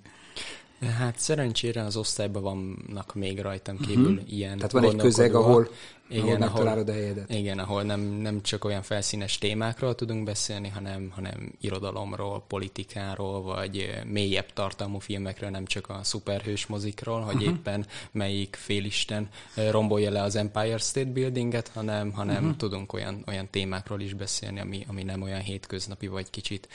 Hát 0.86 1.20
szerencsére 1.20 1.84
az 1.84 1.96
osztályban 1.96 2.42
vannak 2.42 3.14
még 3.14 3.40
rajtam 3.40 3.78
kívül 3.78 4.12
uh-huh. 4.12 4.34
ilyen 4.34 4.56
Tehát 4.56 4.72
van 4.72 4.84
egy 4.84 4.96
közeg, 4.96 5.36
ahol 5.36 5.70
igen, 6.10 6.26
ahol 6.26 6.38
megtalálod 6.38 6.90
a 6.90 6.94
helyedet. 6.94 7.34
Igen, 7.34 7.60
ahol 7.60 7.84
nem, 7.84 8.00
nem 8.00 8.42
csak 8.42 8.66
olyan 8.66 8.82
felszínes 8.82 9.38
témákról 9.38 9.96
tudunk 9.96 10.24
beszélni, 10.24 10.68
hanem, 10.68 11.10
hanem 11.16 11.52
irodalomról, 11.62 12.44
politikáról, 12.48 13.42
vagy 13.42 14.02
mélyebb 14.06 14.54
tartalmú 14.54 15.00
filmekről, 15.00 15.50
nem 15.50 15.66
csak 15.66 15.90
a 15.90 16.00
szuperhős 16.04 16.66
mozikról, 16.66 17.22
hogy 17.22 17.36
uh-huh. 17.36 17.52
éppen 17.52 17.86
melyik 18.12 18.56
félisten 18.60 19.30
rombolja 19.70 20.12
le 20.12 20.22
az 20.22 20.36
Empire 20.36 20.78
State 20.78 21.12
Buildinget, 21.12 21.68
hanem, 21.68 22.12
hanem 22.12 22.44
uh-huh. 22.44 22.58
tudunk 22.58 22.94
olyan, 22.94 23.24
olyan 23.28 23.48
témákról 23.50 24.02
is 24.02 24.14
beszélni, 24.14 24.60
ami, 24.60 24.86
ami 24.88 25.04
nem 25.04 25.22
olyan 25.22 25.42
hétköznapi, 25.42 26.08
vagy 26.08 26.30
kicsit 26.30 26.68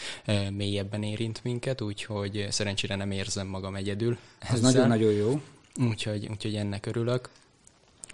mélyebben 0.53 1.03
érint 1.03 1.41
minket, 1.45 1.81
úgyhogy 1.81 2.47
szerencsére 2.51 2.95
nem 2.95 3.11
érzem 3.11 3.47
magam 3.47 3.75
egyedül. 3.75 4.19
Ez 4.39 4.61
nagyon-nagyon 4.61 5.13
jó. 5.13 5.41
Úgyhogy, 5.89 6.29
úgyhogy 6.31 6.55
ennek 6.55 6.87
örülök. 6.87 7.29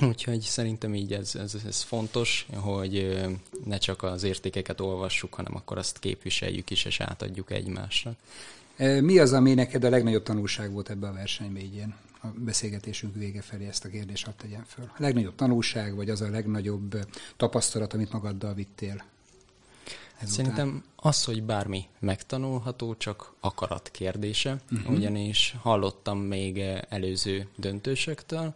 Úgyhogy 0.03 0.41
szerintem 0.41 0.95
így 0.95 1.13
ez, 1.13 1.35
ez, 1.35 1.57
ez 1.67 1.83
fontos, 1.83 2.47
hogy 2.55 3.23
ne 3.65 3.79
csak 3.79 4.03
az 4.03 4.23
értékeket 4.23 4.81
olvassuk, 4.81 5.35
hanem 5.35 5.57
akkor 5.57 5.79
azt 5.79 5.99
képviseljük 5.99 6.71
is, 6.71 6.85
és 6.85 7.01
átadjuk 7.01 7.51
egymásnak. 7.51 8.17
Mi 8.77 9.19
az, 9.19 9.33
ami 9.33 9.55
neked 9.55 9.85
a 9.85 9.89
legnagyobb 9.89 10.23
tanulság 10.23 10.73
volt 10.73 10.91
ebbe 10.91 11.09
a 11.09 11.13
versenybe 11.13 11.61
így 11.61 11.75
ilyen? 11.75 11.95
A 12.23 12.27
beszélgetésünk 12.37 13.15
vége 13.15 13.43
felé 13.43 13.67
ezt 13.67 13.85
a 13.85 13.89
kérdést 13.89 14.25
hadd 14.25 14.35
tegyem 14.37 14.65
föl. 14.67 14.85
A 14.85 14.97
legnagyobb 14.97 15.35
tanulság, 15.35 15.95
vagy 15.95 16.11
az 16.11 16.21
a 16.21 16.31
legnagyobb 16.31 16.97
tapasztalat, 17.37 17.93
amit 17.93 18.13
magaddal 18.13 18.55
vittél? 18.55 19.05
Ezután? 20.19 20.29
Szerintem 20.29 20.85
az, 20.97 21.25
hogy 21.25 21.43
bármi 21.43 21.87
megtanulható, 21.99 22.95
csak 22.97 23.33
akarat 23.41 23.91
kérdése, 23.91 24.57
uh-huh. 24.71 24.95
ugyanis 24.95 25.57
hallottam 25.61 26.19
még 26.19 26.59
előző 26.89 27.49
döntősektől, 27.57 28.55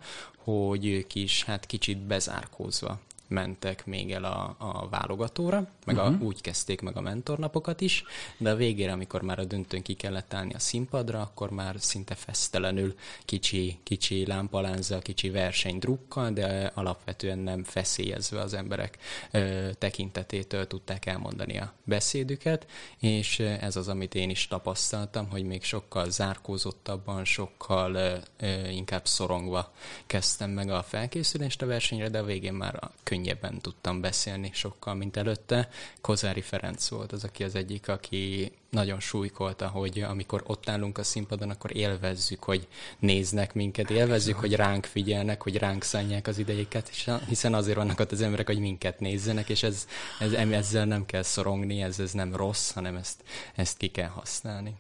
hogy 0.48 0.87
ők 0.87 1.14
is 1.14 1.44
hát 1.44 1.66
kicsit 1.66 1.98
bezárkózva 1.98 3.00
mentek 3.28 3.86
még 3.86 4.12
el 4.12 4.24
a, 4.24 4.56
a 4.58 4.88
válogatóra, 4.88 5.66
meg 5.84 5.96
uh-huh. 5.96 6.12
a, 6.12 6.16
mhm. 6.16 6.24
úgy 6.24 6.40
kezdték 6.40 6.80
meg 6.80 6.96
a 6.96 7.00
mentornapokat 7.00 7.80
is, 7.80 8.04
de 8.38 8.50
a 8.50 8.54
végére, 8.54 8.92
amikor 8.92 9.22
már 9.22 9.38
a 9.38 9.44
döntőn 9.44 9.82
ki 9.82 9.94
kellett 9.94 10.34
állni 10.34 10.54
a 10.54 10.58
színpadra, 10.58 11.20
akkor 11.20 11.50
már 11.50 11.74
szinte 11.78 12.14
fesztelenül 12.14 12.94
kicsi, 13.24 13.78
kicsi 13.82 14.26
lámpalánza, 14.26 14.98
kicsi 14.98 15.30
versenydrukkal, 15.30 16.30
de 16.30 16.72
alapvetően 16.74 17.38
nem 17.38 17.64
feszélyezve 17.64 18.40
az 18.40 18.54
emberek 18.54 18.98
ö, 19.30 19.68
tekintetétől 19.78 20.66
tudták 20.66 21.06
elmondani 21.06 21.58
a 21.58 21.72
beszédüket, 21.84 22.66
és 22.98 23.38
ez 23.38 23.76
az, 23.76 23.88
amit 23.88 24.14
én 24.14 24.30
is 24.30 24.46
tapasztaltam, 24.46 25.30
hogy 25.30 25.44
még 25.44 25.62
sokkal 25.62 26.10
zárkózottabban, 26.10 27.24
sokkal 27.24 27.94
ö, 27.94 28.16
ö, 28.36 28.68
inkább 28.68 29.06
szorongva 29.06 29.72
kezdtem 30.06 30.50
meg 30.50 30.70
a 30.70 30.82
felkészülést 30.82 31.62
a 31.62 31.66
versenyre, 31.66 32.08
de 32.08 32.18
a 32.18 32.24
végén 32.24 32.54
már 32.54 32.74
a 32.74 32.92
könyv 33.02 33.17
könnyebben 33.18 33.61
tudtam 33.61 34.00
beszélni 34.00 34.50
sokkal, 34.52 34.94
mint 34.94 35.16
előtte. 35.16 35.68
Kozári 36.00 36.40
Ferenc 36.40 36.88
volt 36.88 37.12
az, 37.12 37.24
aki 37.24 37.44
az 37.44 37.54
egyik, 37.54 37.88
aki 37.88 38.52
nagyon 38.70 39.00
súlykolta, 39.00 39.68
hogy 39.68 40.00
amikor 40.00 40.42
ott 40.46 40.68
állunk 40.68 40.98
a 40.98 41.02
színpadon, 41.02 41.50
akkor 41.50 41.76
élvezzük, 41.76 42.42
hogy 42.42 42.68
néznek 42.98 43.54
minket, 43.54 43.90
élvezzük, 43.90 44.37
hogy 44.37 44.54
ránk 44.54 44.85
figyelnek, 44.85 45.42
hogy 45.42 45.57
ránk 45.57 45.83
szánják 45.83 46.26
az 46.26 46.38
idejéket, 46.38 46.90
hiszen 47.28 47.54
azért 47.54 47.76
vannak 47.76 48.00
ott 48.00 48.12
az 48.12 48.20
emberek, 48.20 48.46
hogy 48.46 48.59
minket 48.59 49.00
nézzenek, 49.00 49.48
és 49.48 49.62
ez, 49.62 49.87
ez, 50.20 50.33
ezzel 50.33 50.85
nem 50.85 51.07
kell 51.07 51.22
szorongni, 51.22 51.83
ez, 51.83 51.98
ez 51.98 52.12
nem 52.12 52.37
rossz, 52.37 52.70
hanem 52.70 52.96
ezt, 52.96 53.22
ezt 53.54 53.76
ki 53.76 53.88
kell 53.88 54.09
használni. 54.09 54.74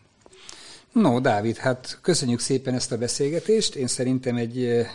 No, 0.92 1.20
Dávid, 1.20 1.56
hát 1.56 1.98
köszönjük 2.02 2.40
szépen 2.40 2.74
ezt 2.74 2.92
a 2.92 2.98
beszélgetést. 2.98 3.74
Én 3.74 3.86
szerintem 3.86 4.36
egy 4.36 4.64
eh, 4.64 4.88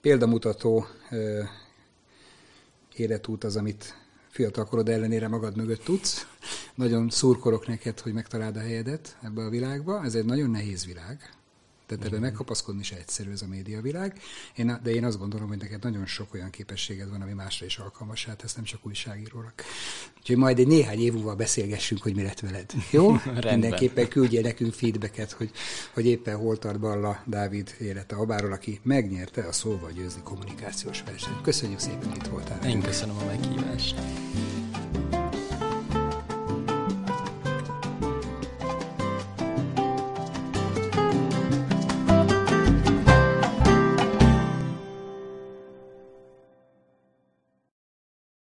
példamutató 0.00 0.86
eh, 1.10 1.18
életút 3.00 3.44
az, 3.44 3.56
amit 3.56 3.94
fiatalkorod 4.30 4.88
ellenére 4.88 5.28
magad 5.28 5.56
mögött 5.56 5.84
tudsz. 5.84 6.26
Nagyon 6.74 7.10
szurkolok 7.10 7.66
neked, 7.66 8.00
hogy 8.00 8.12
megtaláld 8.12 8.56
a 8.56 8.60
helyedet 8.60 9.16
ebbe 9.22 9.42
a 9.42 9.48
világba. 9.48 10.04
Ez 10.04 10.14
egy 10.14 10.24
nagyon 10.24 10.50
nehéz 10.50 10.86
világ. 10.86 11.39
Tehát 11.96 12.06
ebben 12.06 12.20
megkapaszkodni 12.20 12.80
is 12.80 12.92
egyszerű 12.92 13.30
ez 13.30 13.42
a 13.42 13.46
médiavilág. 13.46 14.20
Én, 14.56 14.78
de 14.82 14.90
én 14.90 15.04
azt 15.04 15.18
gondolom, 15.18 15.48
hogy 15.48 15.58
neked 15.58 15.82
nagyon 15.82 16.06
sok 16.06 16.34
olyan 16.34 16.50
képességed 16.50 17.10
van, 17.10 17.22
ami 17.22 17.32
másra 17.32 17.66
is 17.66 17.78
alkalmas, 17.78 18.24
hát 18.24 18.42
ezt 18.42 18.56
nem 18.56 18.64
csak 18.64 18.86
újságírónak. 18.86 19.62
Úgyhogy 20.18 20.36
majd 20.36 20.58
egy 20.58 20.66
néhány 20.66 21.00
év 21.00 21.12
múlva 21.12 21.34
beszélgessünk, 21.34 22.02
hogy 22.02 22.14
mi 22.14 22.22
lett 22.22 22.40
veled. 22.40 22.72
Jó? 22.90 23.16
Mindenképpen 23.50 24.08
küldje 24.08 24.40
nekünk 24.40 24.72
feedbacket, 24.72 25.32
hogy, 25.32 25.50
hogy 25.94 26.06
éppen 26.06 26.36
hol 26.36 26.58
tart 26.58 26.80
Balla 26.80 27.22
Dávid 27.26 27.74
élete 27.78 28.16
Abáról, 28.16 28.52
aki 28.52 28.80
megnyerte 28.82 29.42
a 29.42 29.52
szóval 29.52 29.90
győzni 29.90 30.22
kommunikációs 30.22 31.02
versenyt. 31.02 31.40
Köszönjük 31.40 31.78
szépen, 31.78 32.08
hogy 32.08 32.16
itt 32.16 32.26
voltál. 32.26 32.68
Én 32.68 32.82
köszönöm 32.82 33.16
a 33.16 33.24
meghívást. 33.24 33.96